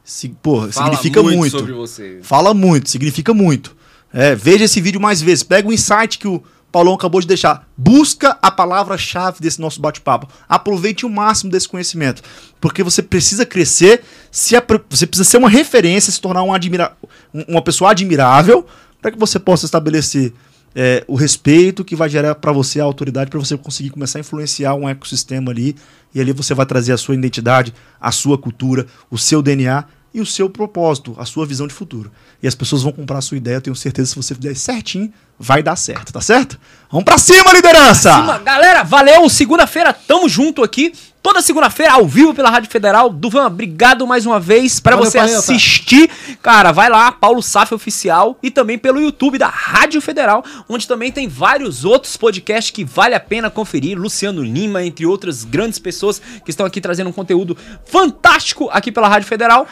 [0.02, 1.58] se, porra, Fala significa muito, muito.
[1.58, 2.18] sobre você.
[2.22, 3.76] Fala muito, significa muito.
[4.12, 5.42] É, veja esse vídeo mais vezes.
[5.42, 6.42] Pega o insight que o
[6.76, 7.66] Paulão acabou de deixar.
[7.74, 10.28] Busca a palavra-chave desse nosso bate-papo.
[10.46, 12.20] Aproveite o máximo desse conhecimento.
[12.60, 14.54] Porque você precisa crescer, se
[14.90, 16.94] você precisa ser uma referência, se tornar um admira
[17.32, 18.66] uma pessoa admirável,
[19.00, 20.34] para que você possa estabelecer
[20.74, 24.20] é, o respeito que vai gerar para você a autoridade, para você conseguir começar a
[24.20, 25.74] influenciar um ecossistema ali.
[26.14, 29.82] E ali você vai trazer a sua identidade, a sua cultura, o seu DNA
[30.16, 32.10] e o seu propósito, a sua visão de futuro.
[32.42, 35.12] E as pessoas vão comprar a sua ideia, eu tenho certeza, se você fizer certinho,
[35.38, 36.58] vai dar certo, tá certo?
[36.90, 38.10] Vamos pra cima, liderança!
[38.10, 38.38] Pra cima.
[38.38, 39.28] Galera, valeu!
[39.28, 40.90] Segunda-feira, tamo junto aqui.
[41.22, 43.10] Toda segunda-feira, ao vivo pela Rádio Federal.
[43.10, 46.08] Duvan, obrigado mais uma vez para você assistir.
[46.40, 51.10] Cara, vai lá, Paulo Saf Oficial e também pelo YouTube da Rádio Federal, onde também
[51.10, 53.98] tem vários outros podcasts que vale a pena conferir.
[53.98, 59.08] Luciano Lima, entre outras grandes pessoas que estão aqui trazendo um conteúdo fantástico aqui pela
[59.08, 59.66] Rádio Federal.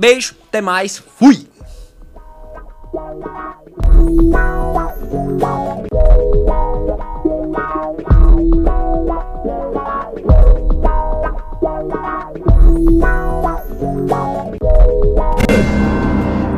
[0.00, 1.46] Beijo, até mais, fui!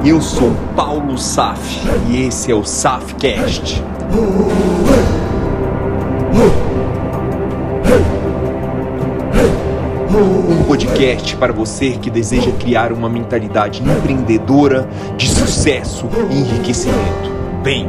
[0.07, 3.83] Eu sou Paulo Saf e esse é o Safcast.
[10.15, 14.89] Um podcast para você que deseja criar uma mentalidade empreendedora
[15.19, 17.31] de sucesso e enriquecimento.
[17.63, 17.87] Vem!